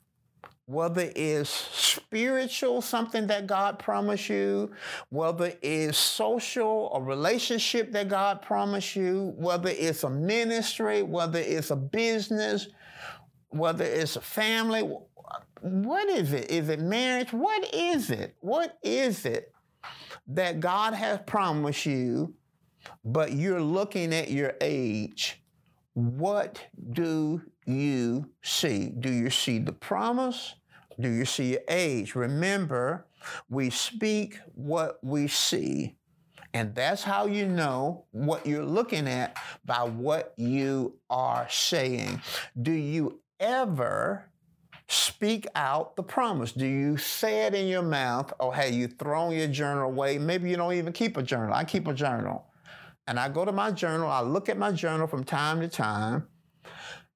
Whether 0.66 1.10
it's 1.16 1.48
spiritual, 1.48 2.82
something 2.82 3.26
that 3.28 3.46
God 3.46 3.78
promised 3.78 4.28
you, 4.28 4.70
whether 5.08 5.54
it's 5.62 5.96
social, 5.96 6.92
a 6.94 7.00
relationship 7.00 7.90
that 7.92 8.08
God 8.08 8.42
promised 8.42 8.94
you, 8.94 9.32
whether 9.38 9.70
it's 9.70 10.04
a 10.04 10.10
ministry, 10.10 11.02
whether 11.02 11.38
it's 11.38 11.70
a 11.70 11.76
business, 11.76 12.68
whether 13.48 13.84
it's 13.84 14.16
a 14.16 14.20
family, 14.20 14.82
what 15.60 16.08
is 16.08 16.32
it? 16.32 16.50
Is 16.50 16.68
it 16.68 16.80
marriage? 16.80 17.32
What 17.32 17.74
is 17.74 18.10
it? 18.10 18.36
What 18.40 18.78
is 18.82 19.24
it 19.24 19.52
that 20.28 20.60
God 20.60 20.94
has 20.94 21.20
promised 21.26 21.86
you, 21.86 22.34
but 23.04 23.32
you're 23.32 23.62
looking 23.62 24.14
at 24.14 24.30
your 24.30 24.54
age? 24.60 25.42
What 25.94 26.64
do 26.92 27.42
you 27.66 28.30
see? 28.42 28.90
Do 28.98 29.10
you 29.10 29.30
see 29.30 29.58
the 29.58 29.72
promise? 29.72 30.54
Do 31.00 31.08
you 31.08 31.24
see 31.24 31.52
your 31.52 31.60
age? 31.68 32.14
Remember, 32.14 33.06
we 33.48 33.70
speak 33.70 34.38
what 34.54 34.98
we 35.02 35.28
see. 35.28 35.96
And 36.54 36.74
that's 36.74 37.02
how 37.02 37.26
you 37.26 37.46
know 37.46 38.06
what 38.10 38.46
you're 38.46 38.64
looking 38.64 39.06
at 39.06 39.36
by 39.64 39.84
what 39.84 40.32
you 40.36 40.98
are 41.10 41.46
saying. 41.50 42.22
Do 42.60 42.72
you 42.72 43.20
ever 43.38 44.30
speak 44.88 45.46
out 45.54 45.96
the 45.96 46.02
promise? 46.02 46.52
Do 46.52 46.66
you 46.66 46.96
say 46.96 47.46
it 47.46 47.54
in 47.54 47.68
your 47.68 47.82
mouth 47.82 48.32
oh, 48.40 48.46
or 48.46 48.54
have 48.54 48.72
you 48.72 48.88
thrown 48.88 49.32
your 49.32 49.46
journal 49.46 49.84
away? 49.84 50.18
Maybe 50.18 50.50
you 50.50 50.56
don't 50.56 50.72
even 50.72 50.92
keep 50.92 51.16
a 51.16 51.22
journal. 51.22 51.54
I 51.54 51.64
keep 51.64 51.86
a 51.86 51.94
journal. 51.94 52.46
And 53.06 53.18
I 53.18 53.28
go 53.28 53.44
to 53.44 53.52
my 53.52 53.70
journal, 53.70 54.10
I 54.10 54.20
look 54.20 54.48
at 54.48 54.58
my 54.58 54.72
journal 54.72 55.06
from 55.06 55.24
time 55.24 55.60
to 55.60 55.68
time, 55.68 56.26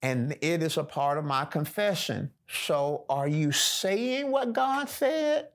and 0.00 0.32
it 0.40 0.62
is 0.62 0.78
a 0.78 0.85
part 0.85 1.18
of 1.18 1.24
my 1.24 1.44
confession. 1.44 2.30
So 2.48 3.04
are 3.08 3.28
you 3.28 3.52
saying 3.52 4.30
what 4.30 4.52
God 4.52 4.88
said? 4.88 5.48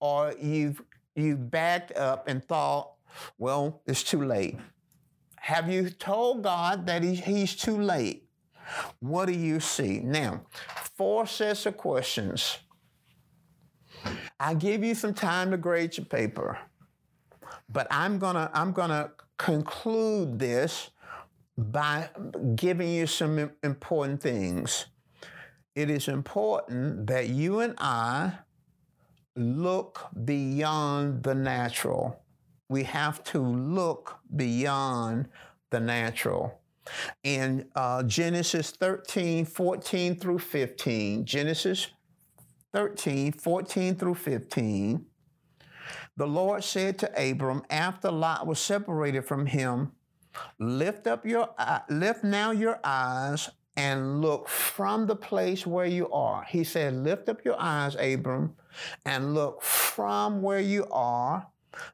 Or 0.00 0.34
you've 0.40 0.82
you 1.14 1.36
backed 1.36 1.96
up 1.96 2.28
and 2.28 2.44
thought, 2.44 2.92
well, 3.38 3.82
it's 3.86 4.02
too 4.02 4.24
late. 4.24 4.58
Have 5.36 5.70
you 5.70 5.90
told 5.90 6.42
God 6.42 6.86
that 6.86 7.02
he, 7.02 7.14
he's 7.14 7.54
too 7.56 7.78
late? 7.80 8.28
What 9.00 9.26
do 9.26 9.32
you 9.32 9.60
see? 9.60 10.00
Now, 10.00 10.42
four 10.96 11.26
sets 11.26 11.66
of 11.66 11.76
questions. 11.76 12.58
I 14.40 14.54
give 14.54 14.82
you 14.82 14.94
some 14.94 15.14
time 15.14 15.50
to 15.50 15.56
grade 15.56 15.96
your 15.96 16.06
paper, 16.06 16.58
but 17.68 17.86
I'm 17.90 18.18
gonna 18.18 18.50
I'm 18.52 18.72
gonna 18.72 19.12
conclude 19.38 20.38
this 20.38 20.90
by 21.56 22.08
giving 22.54 22.88
you 22.88 23.06
some 23.06 23.50
important 23.62 24.22
things. 24.22 24.86
It 25.74 25.90
is 25.90 26.08
important 26.08 27.06
that 27.06 27.28
you 27.28 27.60
and 27.60 27.74
I 27.78 28.32
look 29.36 30.08
beyond 30.24 31.22
the 31.22 31.34
natural. 31.34 32.22
We 32.68 32.84
have 32.84 33.22
to 33.24 33.38
look 33.38 34.18
beyond 34.34 35.28
the 35.70 35.80
natural. 35.80 36.61
In 37.22 37.68
uh, 37.74 38.02
Genesis 38.02 38.70
13, 38.72 39.44
14 39.44 40.16
through 40.16 40.38
15, 40.38 41.24
Genesis 41.24 41.88
13, 42.72 43.32
14 43.32 43.94
through 43.94 44.14
15, 44.14 45.06
the 46.16 46.26
Lord 46.26 46.64
said 46.64 46.98
to 47.00 47.30
Abram 47.30 47.62
after 47.70 48.10
Lot 48.10 48.46
was 48.46 48.58
separated 48.58 49.24
from 49.24 49.46
him, 49.46 49.92
Lift 50.58 51.06
up 51.06 51.26
your 51.26 51.50
lift 51.90 52.24
now 52.24 52.52
your 52.52 52.80
eyes 52.82 53.50
and 53.76 54.20
look 54.20 54.48
from 54.48 55.06
the 55.06 55.16
place 55.16 55.66
where 55.66 55.86
you 55.86 56.10
are. 56.10 56.44
He 56.44 56.64
said, 56.64 56.94
Lift 56.94 57.28
up 57.28 57.44
your 57.44 57.56
eyes, 57.58 57.96
Abram, 57.96 58.54
and 59.04 59.34
look 59.34 59.62
from 59.62 60.42
where 60.42 60.60
you 60.60 60.86
are, 60.90 61.46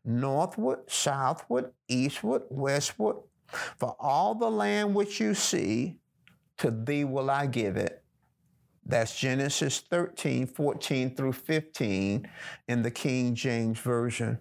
northward, 0.05 0.91
southward, 0.91 1.73
eastward, 1.89 2.43
westward, 2.49 3.17
for 3.79 3.97
all 3.99 4.35
the 4.35 4.51
land 4.51 4.95
which 4.95 5.21
you 5.21 5.35
see, 5.35 5.97
to 6.59 6.71
thee 6.71 7.05
will 7.05 7.31
I 7.31 7.47
give 7.47 7.77
it. 7.77 8.03
That's 8.85 9.19
Genesis 9.19 9.81
13, 9.81 10.47
14 10.47 11.15
through 11.15 11.35
15 11.35 12.29
in 12.69 12.83
the 12.83 12.91
King 12.91 13.35
James 13.35 13.79
Version. 13.79 14.39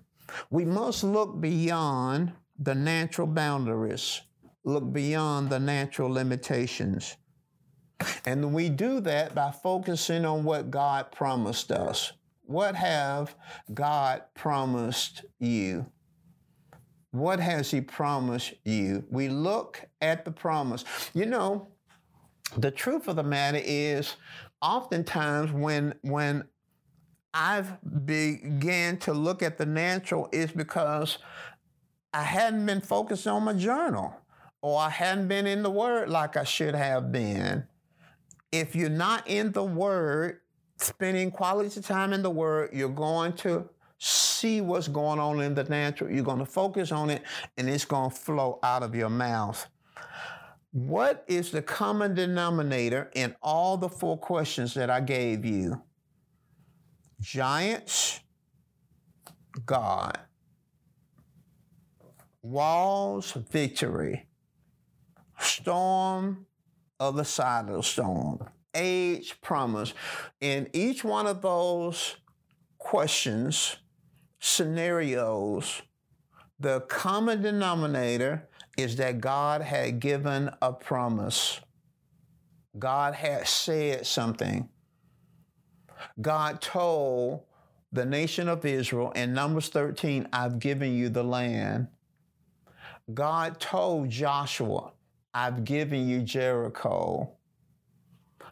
We 0.50 0.66
must 0.66 1.04
look 1.04 1.40
beyond 1.42 2.32
the 2.58 2.76
natural 2.76 3.28
boundaries, 3.28 4.22
look 4.64 4.92
beyond 4.92 5.50
the 5.50 5.60
natural 5.60 6.10
limitations. 6.10 7.18
And 8.26 8.54
we 8.54 8.70
do 8.70 9.00
that 9.02 9.36
by 9.36 9.52
focusing 9.52 10.26
on 10.26 10.44
what 10.44 10.72
God 10.72 11.12
promised 11.12 11.72
us. 11.72 12.14
What 12.46 12.76
have 12.76 13.36
God 13.74 14.22
promised 14.34 15.26
you? 15.40 15.86
What 17.12 17.40
has 17.40 17.72
He 17.72 17.82
promised 17.82 18.54
you? 18.66 19.06
We 19.10 19.30
look 19.30 19.82
at 20.02 20.26
the 20.26 20.32
promise. 20.32 20.84
You 21.14 21.26
know, 21.26 21.70
the 22.58 22.72
truth 22.72 23.08
of 23.08 23.16
the 23.16 23.24
matter 23.24 23.62
is, 23.64 24.16
oftentimes 24.62 25.52
when 25.52 25.94
when 26.02 26.46
I've 27.34 27.78
began 28.06 28.98
to 29.00 29.14
look 29.14 29.44
at 29.44 29.58
the 29.58 29.66
natural 29.66 30.30
is 30.32 30.52
because 30.52 31.20
I 32.14 32.24
hadn't 32.24 32.66
been 32.66 32.82
focused 32.82 33.28
on 33.28 33.44
my 33.44 33.54
journal 33.54 34.16
or 34.62 34.80
I 34.80 34.90
hadn't 34.90 35.28
been 35.28 35.46
in 35.46 35.62
the 35.62 35.70
Word 35.70 36.10
like 36.10 36.36
I 36.36 36.44
should 36.44 36.74
have 36.74 37.12
been. 37.12 37.68
If 38.52 38.76
you're 38.76 38.90
not 38.90 39.28
in 39.28 39.52
the 39.52 39.64
Word, 39.64 40.40
spending 40.78 41.32
quality 41.32 41.80
time 41.82 42.14
in 42.14 42.24
the 42.24 42.30
Word, 42.30 42.72
you're 42.74 42.90
going 42.90 43.34
to 43.34 43.70
see 44.38 44.62
what's 44.62 44.88
going 44.88 45.20
on 45.20 45.42
in 45.42 45.56
the 45.56 45.64
natural. 45.64 46.12
You're 46.12 46.24
going 46.24 46.40
to 46.40 46.46
focus 46.46 46.92
on 46.92 47.10
it, 47.10 47.24
and 47.58 47.70
it's 47.70 47.86
going 47.86 48.12
to 48.12 48.16
flow 48.16 48.60
out 48.64 48.84
of 48.84 48.96
your 48.96 49.10
mouth. 49.10 49.68
What 50.72 51.24
is 51.28 51.52
the 51.52 51.62
common 51.62 52.14
denominator 52.14 53.10
in 53.16 53.36
all 53.42 53.78
the 53.78 53.90
four 53.90 54.18
questions 54.18 54.74
that 54.76 54.90
I 54.90 55.02
gave 55.02 55.44
you? 55.44 55.82
Giants, 57.20 58.20
God. 59.66 60.20
Walls, 62.44 63.32
victory. 63.50 64.28
Storm, 65.40 66.46
other 67.00 67.24
side 67.24 67.70
of 67.70 67.78
the 67.78 67.84
storm. 67.84 68.48
Age, 68.74 69.40
promise. 69.42 69.94
In 70.42 70.70
each 70.74 71.04
one 71.04 71.26
of 71.26 71.42
those 71.42 72.18
questions, 72.78 73.78
scenarios, 74.40 75.82
the 76.60 76.82
common 76.82 77.42
denominator 77.42 78.48
is 78.78 78.96
that 78.98 79.20
God 79.20 79.62
had 79.62 80.00
given 80.00 80.50
a 80.62 80.74
promise. 80.74 81.60
God 82.78 83.16
had 83.16 83.48
said 83.48 84.06
something. 84.06 84.70
God 86.22 86.62
told 86.62 87.44
the 87.92 88.06
nation 88.06 88.48
of 88.48 88.66
Israel 88.66 89.12
in 89.12 89.34
Numbers 89.34 89.70
13, 89.70 90.28
I've 90.32 90.60
given 90.60 90.94
you 90.94 91.10
the 91.10 91.24
land. 91.24 91.88
God 93.14 93.60
told 93.60 94.10
Joshua, 94.10 94.92
I've 95.34 95.64
given 95.64 96.08
you 96.08 96.22
Jericho. 96.22 97.32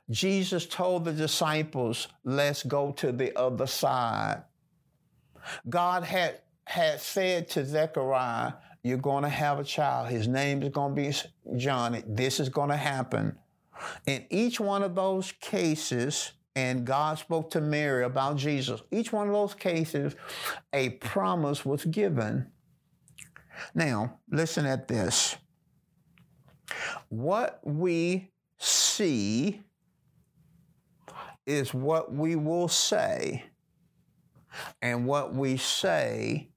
Jesus 0.10 0.66
told 0.66 1.06
the 1.06 1.12
disciples, 1.12 2.08
let's 2.24 2.64
go 2.64 2.92
to 2.94 3.12
the 3.12 3.38
other 3.38 3.68
side. 3.68 4.44
God 5.70 6.04
had, 6.04 6.42
had 6.66 7.00
said 7.00 7.50
to 7.50 7.66
Zechariah, 7.66 8.54
you're 8.84 8.98
going 8.98 9.24
to 9.24 9.30
have 9.30 9.60
a 9.60 9.64
child. 9.64 10.10
His 10.10 10.28
name 10.28 10.62
is 10.62 10.70
going 10.70 10.96
to 10.96 11.02
be 11.02 11.58
John. 11.58 12.02
This 12.08 12.40
is 12.40 12.50
going 12.50 12.70
to 12.70 12.78
happen. 12.78 13.38
In 14.06 14.26
each 14.30 14.60
one 14.60 14.84
of 14.84 14.96
those 14.96 15.32
cases, 15.42 16.32
and 16.56 16.86
God 16.86 17.20
spoke 17.20 17.50
to 17.52 17.62
Mary 17.62 18.04
about 18.04 18.38
Jesus, 18.38 18.82
each 18.92 19.12
one 19.12 19.28
of 19.28 19.34
those 19.34 19.54
cases, 19.54 20.16
a 20.72 20.92
promise 20.92 21.66
was 21.66 21.84
given. 21.86 22.52
Now, 23.74 24.20
listen 24.30 24.66
at 24.66 24.88
this. 24.88 25.36
What 27.10 27.60
we 27.64 28.32
see 28.58 29.62
is 31.46 31.74
what 31.74 32.14
we 32.14 32.36
will 32.36 32.68
say, 32.68 33.46
and 34.82 35.06
what 35.06 35.34
we 35.34 35.58
say 35.58 36.50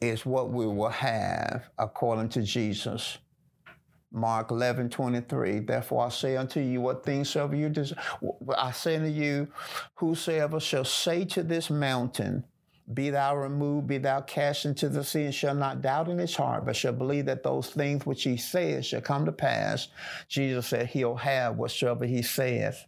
is 0.00 0.26
what 0.26 0.50
we 0.50 0.66
will 0.66 0.88
have 0.88 1.68
according 1.78 2.28
to 2.30 2.42
Jesus. 2.42 3.18
Mark 4.10 4.50
11, 4.50 4.90
23. 4.90 5.60
Therefore 5.60 6.06
I 6.06 6.08
say 6.10 6.36
unto 6.36 6.60
you, 6.60 6.80
what 6.80 7.04
things 7.04 7.30
soever 7.30 7.56
you 7.56 7.68
desire. 7.70 7.98
I 8.58 8.72
say 8.72 8.96
unto 8.96 9.08
you, 9.08 9.48
whosoever 9.94 10.60
shall 10.60 10.84
say 10.84 11.24
to 11.26 11.42
this 11.42 11.70
mountain, 11.70 12.44
be 12.92 13.10
thou 13.10 13.36
removed, 13.36 13.86
be 13.86 13.98
thou 13.98 14.20
cast 14.20 14.66
into 14.66 14.88
the 14.88 15.04
sea, 15.04 15.24
and 15.24 15.34
shall 15.34 15.54
not 15.54 15.80
doubt 15.80 16.08
in 16.08 16.18
his 16.18 16.34
heart, 16.34 16.66
but 16.66 16.76
shall 16.76 16.92
believe 16.92 17.26
that 17.26 17.42
those 17.42 17.70
things 17.70 18.04
which 18.04 18.24
he 18.24 18.36
says 18.36 18.84
shall 18.84 19.00
come 19.00 19.24
to 19.24 19.32
pass. 19.32 19.88
Jesus 20.28 20.66
said 20.66 20.88
he'll 20.88 21.16
have 21.16 21.56
whatsoever 21.56 22.04
he 22.04 22.22
saith. 22.22 22.84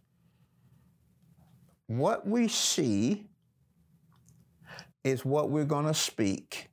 What 1.87 2.27
we 2.27 2.47
see 2.49 3.29
is 5.05 5.23
what 5.23 5.51
we're 5.51 5.63
going 5.63 5.85
to 5.85 5.93
speak. 5.93 6.69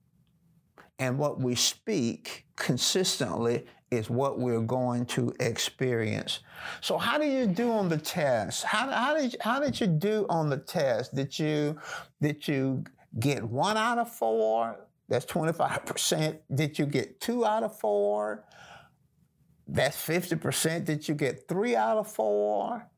And 0.98 1.18
what 1.18 1.40
we 1.40 1.54
speak 1.54 2.46
consistently 2.56 3.66
is 3.90 4.08
what 4.08 4.38
we're 4.38 4.60
going 4.60 5.04
to 5.04 5.34
experience. 5.38 6.40
So, 6.80 6.96
how 6.96 7.18
did 7.18 7.32
you 7.32 7.46
do 7.46 7.70
on 7.70 7.88
the 7.88 7.98
test? 7.98 8.64
How, 8.64 8.90
how, 8.90 9.16
did, 9.16 9.36
how 9.40 9.60
did 9.60 9.78
you 9.78 9.86
do 9.86 10.26
on 10.30 10.48
the 10.48 10.56
test? 10.56 11.14
Did 11.14 11.38
you, 11.38 11.78
did 12.20 12.48
you 12.48 12.84
get 13.20 13.44
one 13.44 13.76
out 13.76 13.98
of 13.98 14.10
four? 14.10 14.86
That's 15.08 15.26
25%. 15.26 16.38
Did 16.54 16.78
you 16.78 16.86
get 16.86 17.20
two 17.20 17.44
out 17.44 17.62
of 17.62 17.78
four? 17.78 18.44
That's 19.68 19.96
50%. 19.96 20.86
Did 20.86 21.06
you 21.06 21.14
get 21.14 21.48
three 21.48 21.76
out 21.76 21.98
of 21.98 22.10
four? 22.10 22.88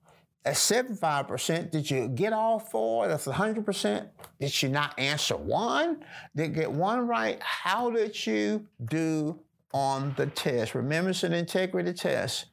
That's 0.44 0.70
75%. 0.70 1.70
Did 1.70 1.90
you 1.90 2.08
get 2.08 2.34
all 2.34 2.58
four? 2.58 3.08
That's 3.08 3.26
100%. 3.26 4.08
Did 4.38 4.62
you 4.62 4.68
not 4.68 4.98
answer 4.98 5.36
one? 5.36 6.04
Did 6.36 6.54
get 6.54 6.70
one 6.70 7.06
right? 7.06 7.40
How 7.40 7.90
did 7.90 8.26
you 8.26 8.66
do 8.84 9.40
on 9.72 10.14
the 10.18 10.26
test? 10.26 10.74
Remember, 10.74 11.10
it's 11.10 11.22
an 11.22 11.32
integrity 11.32 11.94
test. 11.94 12.46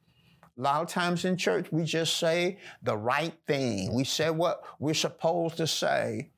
A 0.58 0.62
lot 0.62 0.82
of 0.82 0.88
times 0.88 1.26
in 1.26 1.36
church, 1.36 1.68
we 1.72 1.84
just 1.84 2.18
say 2.18 2.60
the 2.82 2.96
right 2.96 3.34
thing. 3.46 3.94
We 3.94 4.06
say 4.06 4.30
what 4.30 4.64
we're 4.80 4.94
supposed 4.94 5.58
to 5.58 5.68
say. 5.68 6.30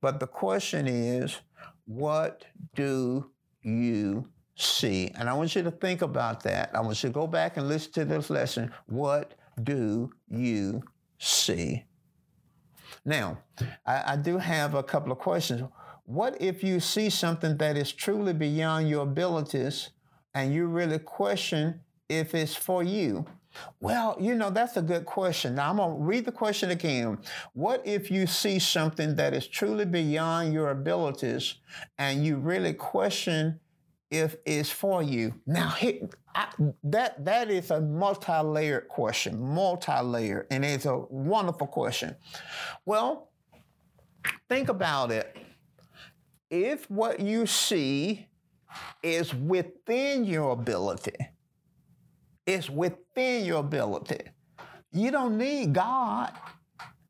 But 0.00 0.20
the 0.20 0.26
question 0.28 0.86
is, 0.86 1.40
what 1.86 2.44
do 2.76 3.30
you 3.62 4.28
see? 4.54 5.10
And 5.16 5.28
I 5.28 5.32
want 5.32 5.56
you 5.56 5.62
to 5.62 5.70
think 5.72 6.02
about 6.02 6.42
that. 6.44 6.70
I 6.72 6.80
want 6.80 7.02
you 7.02 7.08
to 7.08 7.14
go 7.14 7.26
back 7.26 7.56
and 7.56 7.68
listen 7.68 7.92
to 7.92 8.04
this 8.04 8.30
lesson. 8.30 8.70
What 8.86 9.34
do 9.64 10.12
you 10.28 10.82
see? 11.20 11.84
Now, 13.04 13.38
I, 13.86 14.12
I 14.12 14.16
do 14.16 14.38
have 14.38 14.74
a 14.74 14.82
couple 14.82 15.12
of 15.12 15.18
questions. 15.18 15.62
What 16.04 16.40
if 16.40 16.64
you 16.64 16.80
see 16.80 17.08
something 17.08 17.56
that 17.58 17.76
is 17.76 17.92
truly 17.92 18.32
beyond 18.32 18.88
your 18.88 19.02
abilities 19.02 19.90
and 20.34 20.52
you 20.52 20.66
really 20.66 20.98
question 20.98 21.80
if 22.08 22.34
it's 22.34 22.56
for 22.56 22.82
you? 22.82 23.26
Well, 23.80 24.16
you 24.20 24.34
know, 24.34 24.50
that's 24.50 24.76
a 24.76 24.82
good 24.82 25.06
question. 25.06 25.56
Now, 25.56 25.70
I'm 25.70 25.76
going 25.76 25.96
to 25.96 26.02
read 26.02 26.24
the 26.24 26.32
question 26.32 26.70
again. 26.70 27.18
What 27.52 27.82
if 27.84 28.10
you 28.10 28.26
see 28.26 28.58
something 28.58 29.16
that 29.16 29.34
is 29.34 29.46
truly 29.46 29.84
beyond 29.84 30.52
your 30.52 30.70
abilities 30.70 31.56
and 31.98 32.24
you 32.24 32.36
really 32.36 32.74
question 32.74 33.60
if 34.10 34.36
it's 34.44 34.70
for 34.70 35.02
you? 35.02 35.34
Now, 35.46 35.74
I, 36.34 36.48
that, 36.84 37.24
that 37.24 37.50
is 37.50 37.70
a 37.70 37.80
multi 37.80 38.32
layered 38.42 38.88
question, 38.88 39.40
multi 39.40 40.00
layered, 40.02 40.46
and 40.50 40.64
it's 40.64 40.86
a 40.86 40.96
wonderful 40.96 41.66
question. 41.66 42.16
Well, 42.84 43.30
think 44.48 44.68
about 44.68 45.10
it. 45.10 45.36
If 46.50 46.90
what 46.90 47.20
you 47.20 47.46
see 47.46 48.26
is 49.02 49.34
within 49.34 50.24
your 50.24 50.52
ability, 50.52 51.16
it's 52.46 52.68
within 52.68 53.44
your 53.44 53.60
ability. 53.60 54.20
You 54.92 55.10
don't 55.10 55.38
need 55.38 55.72
God. 55.72 56.32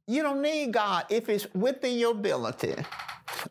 You 0.06 0.22
don't 0.22 0.42
need 0.42 0.72
God 0.72 1.06
if 1.08 1.28
it's 1.28 1.46
within 1.54 1.98
your 1.98 2.12
ability. 2.12 2.74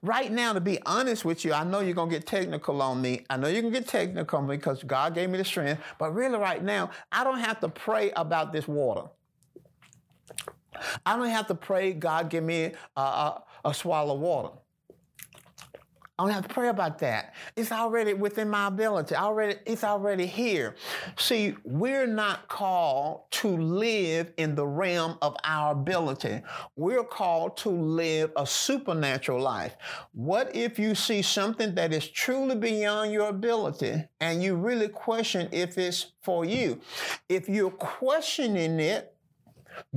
Right 0.02 0.32
now, 0.32 0.54
to 0.54 0.62
be 0.62 0.80
honest 0.86 1.26
with 1.26 1.44
you, 1.46 1.54
I 1.54 1.64
know 1.64 1.80
you're 1.80 1.94
going 1.94 2.10
to 2.10 2.16
get 2.16 2.26
technical 2.26 2.82
on 2.82 3.02
me. 3.02 3.26
I 3.30 3.38
know 3.38 3.48
you're 3.48 3.62
going 3.62 3.74
to 3.74 3.80
get 3.80 3.88
technical 3.88 4.42
because 4.42 4.84
God 4.84 5.14
gave 5.14 5.30
me 5.30 5.38
the 5.38 5.46
strength. 5.46 5.82
But 5.98 6.14
really, 6.14 6.38
right 6.38 6.64
now, 6.64 6.92
I 7.12 7.24
don't 7.24 7.40
have 7.40 7.60
to 7.62 7.70
pray 7.70 8.12
about 8.12 8.52
this 8.52 8.68
water. 8.68 9.10
I 11.06 11.18
don't 11.18 11.30
have 11.30 11.48
to 11.48 11.56
pray, 11.56 11.94
God, 11.94 12.30
give 12.30 12.44
me 12.44 12.72
a, 12.96 13.02
a, 13.02 13.44
a 13.66 13.74
swallow 13.74 14.16
of 14.16 14.22
water. 14.22 14.50
I 16.20 16.24
don't 16.24 16.32
have 16.32 16.50
to 16.50 16.54
pray 16.54 16.68
about 16.68 17.00
that. 17.00 17.34
It's 17.56 17.72
already 17.72 18.14
within 18.14 18.50
my 18.50 18.68
ability. 18.68 19.16
Already, 19.16 19.56
it's 19.66 19.86
already 19.86 20.26
here. 20.26 20.76
See, 21.18 21.56
we're 21.64 22.08
not 22.08 22.50
called 22.50 23.22
to 23.32 23.48
live 23.48 24.34
in 24.36 24.54
the 24.54 24.68
realm 24.68 25.18
of 25.22 25.38
our 25.46 25.72
ability. 25.72 26.42
We're 26.76 27.06
called 27.06 27.56
to 27.58 27.70
live 27.70 28.34
a 28.36 28.46
supernatural 28.46 29.42
life. 29.42 29.78
What 30.12 30.54
if 30.54 30.78
you 30.78 30.94
see 30.94 31.22
something 31.22 31.74
that 31.76 31.94
is 31.94 32.10
truly 32.10 32.58
beyond 32.58 33.14
your 33.14 33.30
ability 33.30 34.04
and 34.20 34.44
you 34.44 34.56
really 34.56 34.90
question 34.90 35.48
if 35.54 35.78
it's 35.78 36.08
for 36.22 36.44
you? 36.44 36.82
If 37.30 37.48
you're 37.48 37.72
questioning 37.72 38.82
it, 38.82 39.09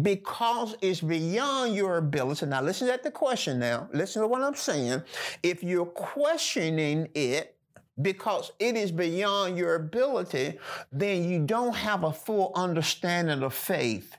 because 0.01 0.77
it's 0.81 1.01
beyond 1.01 1.75
your 1.75 1.99
ability. 1.99 2.47
Now, 2.47 2.63
listen 2.63 2.89
to 2.89 3.01
the 3.03 3.11
question 3.11 3.59
now. 3.59 3.89
Listen 3.93 4.23
to 4.23 4.29
what 4.29 4.43
I'm 4.43 4.55
saying. 4.55 5.03
If 5.43 5.63
you're 5.63 5.87
questioning 5.87 7.09
it, 7.15 7.57
because 8.01 8.53
it 8.59 8.75
is 8.75 8.91
beyond 8.91 9.59
your 9.59 9.75
ability, 9.75 10.59
then 10.91 11.29
you 11.29 11.41
don't 11.41 11.75
have 11.75 12.05
a 12.05 12.13
full 12.13 12.53
understanding 12.55 13.43
of 13.43 13.53
faith. 13.53 14.17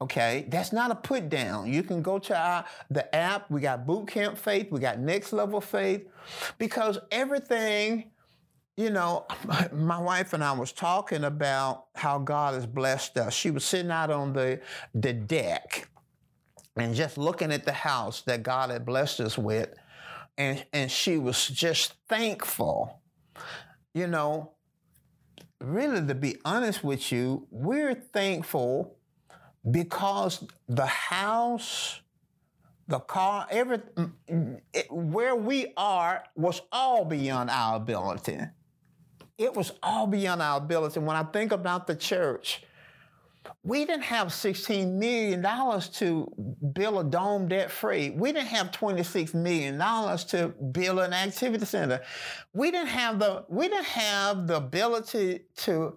Okay, 0.00 0.46
that's 0.48 0.72
not 0.72 0.90
a 0.90 0.94
put 0.96 1.28
down. 1.28 1.72
You 1.72 1.82
can 1.82 2.02
go 2.02 2.18
to 2.18 2.36
our 2.36 2.64
the 2.90 3.14
app. 3.14 3.50
We 3.50 3.60
got 3.60 3.86
boot 3.86 4.08
camp 4.08 4.36
faith. 4.36 4.72
We 4.72 4.80
got 4.80 4.98
next 4.98 5.32
level 5.32 5.60
faith, 5.60 6.08
because 6.58 6.98
everything 7.10 8.11
you 8.76 8.90
know, 8.90 9.26
my 9.72 9.98
wife 9.98 10.32
and 10.32 10.42
I 10.42 10.52
was 10.52 10.72
talking 10.72 11.24
about 11.24 11.86
how 11.94 12.18
God 12.18 12.54
has 12.54 12.66
blessed 12.66 13.18
us. 13.18 13.34
She 13.34 13.50
was 13.50 13.64
sitting 13.64 13.90
out 13.90 14.10
on 14.10 14.32
the, 14.32 14.60
the 14.94 15.12
deck 15.12 15.88
and 16.76 16.94
just 16.94 17.18
looking 17.18 17.52
at 17.52 17.64
the 17.64 17.72
house 17.72 18.22
that 18.22 18.42
God 18.42 18.70
had 18.70 18.86
blessed 18.86 19.20
us 19.20 19.36
with. 19.36 19.68
And, 20.38 20.64
and 20.72 20.90
she 20.90 21.18
was 21.18 21.46
just 21.48 21.94
thankful. 22.08 23.02
You 23.94 24.06
know, 24.06 24.52
really, 25.60 26.06
to 26.06 26.14
be 26.14 26.36
honest 26.44 26.82
with 26.82 27.12
you, 27.12 27.46
we're 27.50 27.94
thankful 27.94 28.96
because 29.70 30.44
the 30.66 30.86
house, 30.86 32.00
the 32.88 33.00
car, 33.00 33.46
every, 33.50 33.80
where 34.88 35.36
we 35.36 35.74
are 35.76 36.24
was 36.34 36.62
all 36.72 37.04
beyond 37.04 37.50
our 37.50 37.76
ability 37.76 38.38
it 39.42 39.54
was 39.54 39.72
all 39.82 40.06
beyond 40.06 40.40
our 40.40 40.58
ability. 40.58 41.00
When 41.00 41.16
I 41.16 41.24
think 41.24 41.52
about 41.52 41.86
the 41.86 41.96
church, 41.96 42.62
we 43.64 43.84
didn't 43.84 44.04
have 44.04 44.28
$16 44.28 44.92
million 44.92 45.42
to 45.94 46.32
build 46.72 47.06
a 47.06 47.08
dome 47.08 47.48
debt 47.48 47.70
free. 47.70 48.10
We 48.10 48.32
didn't 48.32 48.48
have 48.48 48.70
$26 48.70 49.34
million 49.34 49.78
to 49.78 50.48
build 50.72 50.98
an 51.00 51.12
activity 51.12 51.64
center. 51.64 52.00
We 52.52 52.70
didn't 52.70 52.88
have 52.88 53.18
the, 53.18 53.44
we 53.48 53.68
didn't 53.68 53.86
have 53.86 54.46
the 54.46 54.56
ability 54.56 55.42
to 55.56 55.96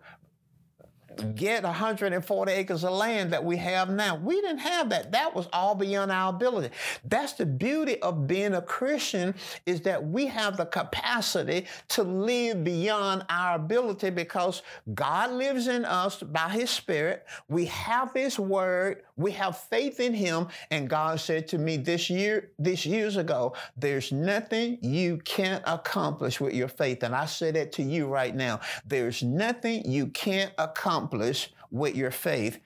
get 1.35 1.63
140 1.63 2.51
acres 2.51 2.83
of 2.83 2.93
land 2.93 3.31
that 3.31 3.43
we 3.43 3.57
have 3.57 3.89
now. 3.89 4.15
We 4.15 4.41
didn't 4.41 4.59
have 4.59 4.89
that. 4.89 5.11
That 5.11 5.35
was 5.35 5.47
all 5.53 5.75
beyond 5.75 6.11
our 6.11 6.29
ability. 6.29 6.69
That's 7.03 7.33
the 7.33 7.45
beauty 7.45 8.01
of 8.01 8.27
being 8.27 8.53
a 8.53 8.61
Christian 8.61 9.35
is 9.65 9.81
that 9.81 10.05
we 10.05 10.27
have 10.27 10.57
the 10.57 10.65
capacity 10.65 11.65
to 11.89 12.03
live 12.03 12.63
beyond 12.63 13.25
our 13.29 13.55
ability 13.55 14.09
because 14.09 14.61
God 14.93 15.31
lives 15.31 15.67
in 15.67 15.85
us 15.85 16.21
by 16.21 16.49
his 16.49 16.69
spirit. 16.69 17.25
We 17.49 17.65
have 17.65 18.11
his 18.13 18.39
word. 18.39 19.03
We 19.17 19.31
have 19.31 19.57
faith 19.57 19.99
in 19.99 20.13
him. 20.13 20.47
And 20.71 20.89
God 20.89 21.19
said 21.19 21.47
to 21.49 21.57
me 21.57 21.77
this 21.77 22.09
year, 22.09 22.51
this 22.59 22.85
years 22.85 23.17
ago, 23.17 23.53
there's 23.77 24.11
nothing 24.11 24.77
you 24.81 25.17
can't 25.17 25.63
accomplish 25.65 26.39
with 26.39 26.53
your 26.53 26.67
faith. 26.67 27.03
And 27.03 27.15
I 27.15 27.25
say 27.25 27.51
that 27.51 27.71
to 27.73 27.83
you 27.83 28.07
right 28.07 28.35
now. 28.35 28.59
There's 28.85 29.23
nothing 29.23 29.89
you 29.89 30.07
can't 30.07 30.51
accomplish 30.57 31.04
accomplish 31.05 31.53
with 31.71 31.95
your 31.95 32.11
faith, 32.11 32.59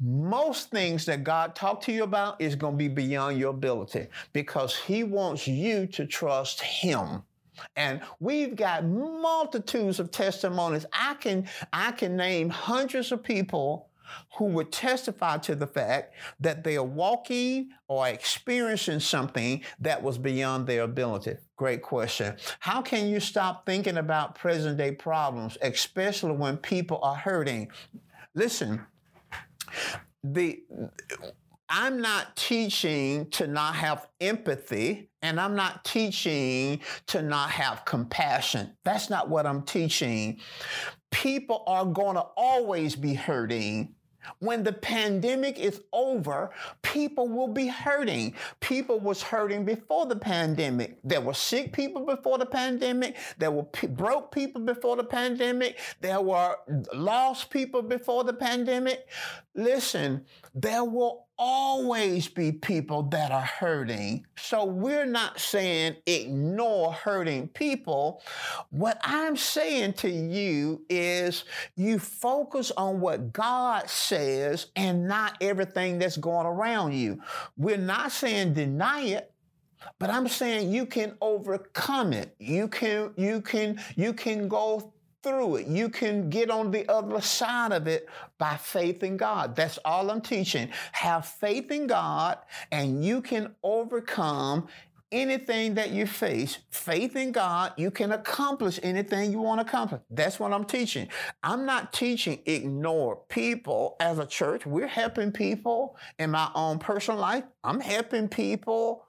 most 0.00 0.70
things 0.70 1.06
that 1.06 1.22
God 1.24 1.54
talked 1.54 1.84
to 1.84 1.92
you 1.92 2.02
about 2.02 2.40
is 2.40 2.56
going 2.56 2.74
to 2.74 2.78
be 2.78 2.88
beyond 2.88 3.38
your 3.38 3.50
ability 3.50 4.08
because 4.32 4.76
He 4.76 5.04
wants 5.04 5.46
you 5.46 5.86
to 5.88 6.06
trust 6.06 6.60
Him. 6.60 7.22
And 7.76 8.00
we've 8.18 8.56
got 8.56 8.84
multitudes 8.84 10.00
of 10.00 10.10
testimonies. 10.10 10.86
I 10.92 11.14
can, 11.14 11.46
I 11.72 11.92
can 11.92 12.16
name 12.16 12.50
hundreds 12.50 13.12
of 13.12 13.22
people 13.22 13.88
who 14.36 14.46
would 14.46 14.72
testify 14.72 15.38
to 15.38 15.54
the 15.54 15.66
fact 15.66 16.14
that 16.40 16.64
they 16.64 16.76
are 16.76 16.84
walking 16.84 17.70
or 17.88 18.08
experiencing 18.08 19.00
something 19.00 19.62
that 19.80 20.02
was 20.02 20.18
beyond 20.18 20.66
their 20.66 20.82
ability. 20.82 21.36
Great 21.56 21.82
question. 21.82 22.36
How 22.60 22.82
can 22.82 23.08
you 23.08 23.20
stop 23.20 23.66
thinking 23.66 23.98
about 23.98 24.34
present 24.34 24.76
day 24.78 24.92
problems, 24.92 25.56
especially 25.62 26.32
when 26.32 26.56
people 26.56 26.98
are 27.02 27.14
hurting? 27.14 27.70
Listen, 28.34 28.80
the 30.22 30.62
I'm 31.68 32.00
not 32.00 32.36
teaching 32.36 33.30
to 33.30 33.46
not 33.46 33.74
have 33.74 34.06
empathy 34.20 35.10
and 35.22 35.40
I'm 35.40 35.56
not 35.56 35.84
teaching 35.84 36.80
to 37.08 37.22
not 37.22 37.50
have 37.50 37.84
compassion. 37.84 38.76
That's 38.84 39.08
not 39.08 39.28
what 39.28 39.46
I'm 39.46 39.62
teaching. 39.62 40.40
People 41.10 41.64
are 41.66 41.86
going 41.86 42.16
to 42.16 42.24
always 42.36 42.94
be 42.94 43.14
hurting 43.14 43.94
when 44.38 44.62
the 44.62 44.72
pandemic 44.72 45.58
is 45.58 45.82
over, 45.92 46.50
people 46.82 47.28
will 47.28 47.48
be 47.48 47.68
hurting. 47.68 48.34
People 48.60 49.00
was 49.00 49.22
hurting 49.22 49.64
before 49.64 50.06
the 50.06 50.16
pandemic. 50.16 50.98
There 51.04 51.20
were 51.20 51.34
sick 51.34 51.72
people 51.72 52.04
before 52.04 52.38
the 52.38 52.46
pandemic. 52.46 53.16
There 53.38 53.50
were 53.50 53.64
p- 53.64 53.86
broke 53.86 54.32
people 54.32 54.60
before 54.62 54.96
the 54.96 55.04
pandemic. 55.04 55.78
There 56.00 56.20
were 56.20 56.56
lost 56.94 57.50
people 57.50 57.82
before 57.82 58.24
the 58.24 58.32
pandemic. 58.32 59.08
Listen, 59.54 60.24
there 60.54 60.84
will 60.84 61.23
always 61.38 62.28
be 62.28 62.52
people 62.52 63.02
that 63.04 63.32
are 63.32 63.42
hurting. 63.42 64.26
So 64.36 64.64
we're 64.64 65.06
not 65.06 65.40
saying 65.40 65.96
ignore 66.06 66.92
hurting 66.92 67.48
people. 67.48 68.22
What 68.70 68.98
I'm 69.02 69.36
saying 69.36 69.94
to 69.94 70.10
you 70.10 70.84
is 70.88 71.44
you 71.76 71.98
focus 71.98 72.70
on 72.76 73.00
what 73.00 73.32
God 73.32 73.88
says 73.88 74.68
and 74.76 75.08
not 75.08 75.36
everything 75.40 75.98
that's 75.98 76.16
going 76.16 76.46
around 76.46 76.94
you. 76.94 77.20
We're 77.56 77.76
not 77.78 78.12
saying 78.12 78.54
deny 78.54 79.02
it. 79.02 79.30
But 79.98 80.10
I'm 80.10 80.28
saying 80.28 80.72
you 80.72 80.86
can 80.86 81.14
overcome 81.20 82.14
it. 82.14 82.34
You 82.38 82.68
can 82.68 83.12
you 83.16 83.42
can 83.42 83.78
you 83.96 84.14
can 84.14 84.48
go 84.48 84.93
through 85.24 85.56
it. 85.56 85.66
You 85.66 85.88
can 85.88 86.30
get 86.30 86.50
on 86.50 86.70
the 86.70 86.88
other 86.88 87.20
side 87.20 87.72
of 87.72 87.88
it 87.88 88.08
by 88.38 88.56
faith 88.56 89.02
in 89.02 89.16
God. 89.16 89.56
That's 89.56 89.78
all 89.84 90.10
I'm 90.10 90.20
teaching. 90.20 90.68
Have 90.92 91.26
faith 91.26 91.72
in 91.72 91.88
God, 91.88 92.38
and 92.70 93.04
you 93.04 93.20
can 93.20 93.54
overcome 93.64 94.68
anything 95.14 95.74
that 95.74 95.92
you 95.92 96.06
face, 96.06 96.58
faith 96.70 97.14
in 97.14 97.30
God, 97.30 97.72
you 97.76 97.90
can 97.90 98.10
accomplish 98.12 98.80
anything 98.82 99.30
you 99.30 99.38
want 99.38 99.60
to 99.60 99.66
accomplish. 99.66 100.00
That's 100.10 100.40
what 100.40 100.52
I'm 100.52 100.64
teaching. 100.64 101.08
I'm 101.42 101.64
not 101.64 101.92
teaching 101.92 102.40
ignore 102.46 103.20
people 103.28 103.96
as 104.00 104.18
a 104.18 104.26
church. 104.26 104.66
We're 104.66 104.88
helping 104.88 105.30
people 105.30 105.96
in 106.18 106.32
my 106.32 106.50
own 106.54 106.80
personal 106.80 107.20
life. 107.20 107.44
I'm 107.62 107.80
helping 107.80 108.28
people, 108.28 109.04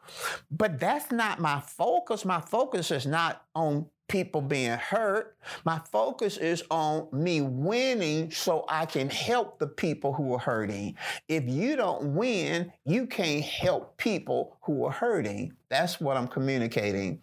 but 0.52 0.80
that's 0.80 1.12
not 1.12 1.40
my 1.40 1.60
focus. 1.60 2.24
My 2.24 2.40
focus 2.40 2.92
is 2.92 3.08
not 3.08 3.44
on 3.56 3.88
people 4.08 4.42
being 4.42 4.72
hurt. 4.72 5.38
My 5.64 5.82
focus 5.92 6.38
is 6.38 6.64
on 6.70 7.08
me 7.12 7.42
winning 7.42 8.32
so 8.32 8.66
I 8.70 8.86
can 8.86 9.10
help 9.10 9.60
the 9.60 9.68
people 9.68 10.14
who 10.14 10.34
are 10.34 10.40
hurting. 10.40 10.96
If 11.28 11.48
you 11.48 11.76
don't 11.76 12.16
win, 12.16 12.72
you 12.86 13.08
can't 13.08 13.44
help 13.44 13.98
people 13.98 14.58
who 14.64 14.86
are 14.86 14.92
hurting. 14.92 15.54
That's 15.70 16.00
what 16.00 16.18
I'm 16.18 16.28
communicating. 16.28 17.22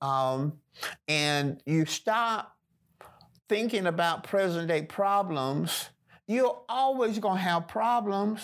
Um, 0.00 0.54
and 1.08 1.62
you 1.66 1.84
stop 1.84 2.56
thinking 3.48 3.86
about 3.86 4.24
present 4.24 4.68
day 4.68 4.82
problems, 4.82 5.90
you're 6.26 6.62
always 6.68 7.18
going 7.18 7.36
to 7.36 7.42
have 7.42 7.68
problems. 7.68 8.40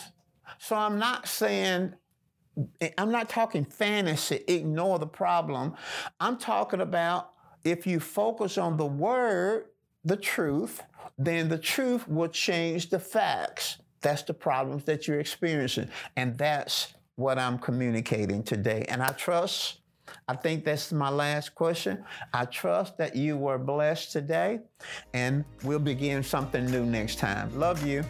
So 0.58 0.76
I'm 0.76 0.98
not 0.98 1.26
saying 1.26 1.94
I'm 2.96 3.12
not 3.12 3.28
talking 3.28 3.64
fantasy, 3.64 4.42
ignore 4.48 4.98
the 4.98 5.06
problem. 5.06 5.74
I'm 6.20 6.36
talking 6.38 6.80
about 6.80 7.32
if 7.64 7.86
you 7.86 8.00
focus 8.00 8.58
on 8.58 8.76
the 8.76 8.86
word, 8.86 9.66
the 10.04 10.16
truth, 10.16 10.82
then 11.16 11.48
the 11.48 11.58
truth 11.58 12.08
will 12.08 12.28
change 12.28 12.90
the 12.90 12.98
facts. 12.98 13.78
That's 14.00 14.22
the 14.22 14.34
problems 14.34 14.84
that 14.84 15.08
you're 15.08 15.20
experiencing. 15.20 15.88
And 16.16 16.38
that's 16.38 16.94
what 17.16 17.38
I'm 17.38 17.58
communicating 17.58 18.42
today. 18.42 18.84
And 18.88 19.02
I 19.02 19.10
trust, 19.12 19.80
I 20.28 20.36
think 20.36 20.64
that's 20.64 20.92
my 20.92 21.08
last 21.08 21.54
question. 21.54 22.04
I 22.32 22.44
trust 22.44 22.96
that 22.98 23.16
you 23.16 23.36
were 23.36 23.58
blessed 23.58 24.12
today, 24.12 24.60
and 25.12 25.44
we'll 25.64 25.80
begin 25.80 26.22
something 26.22 26.64
new 26.66 26.86
next 26.86 27.18
time. 27.18 27.58
Love 27.58 27.84
you. 27.84 28.04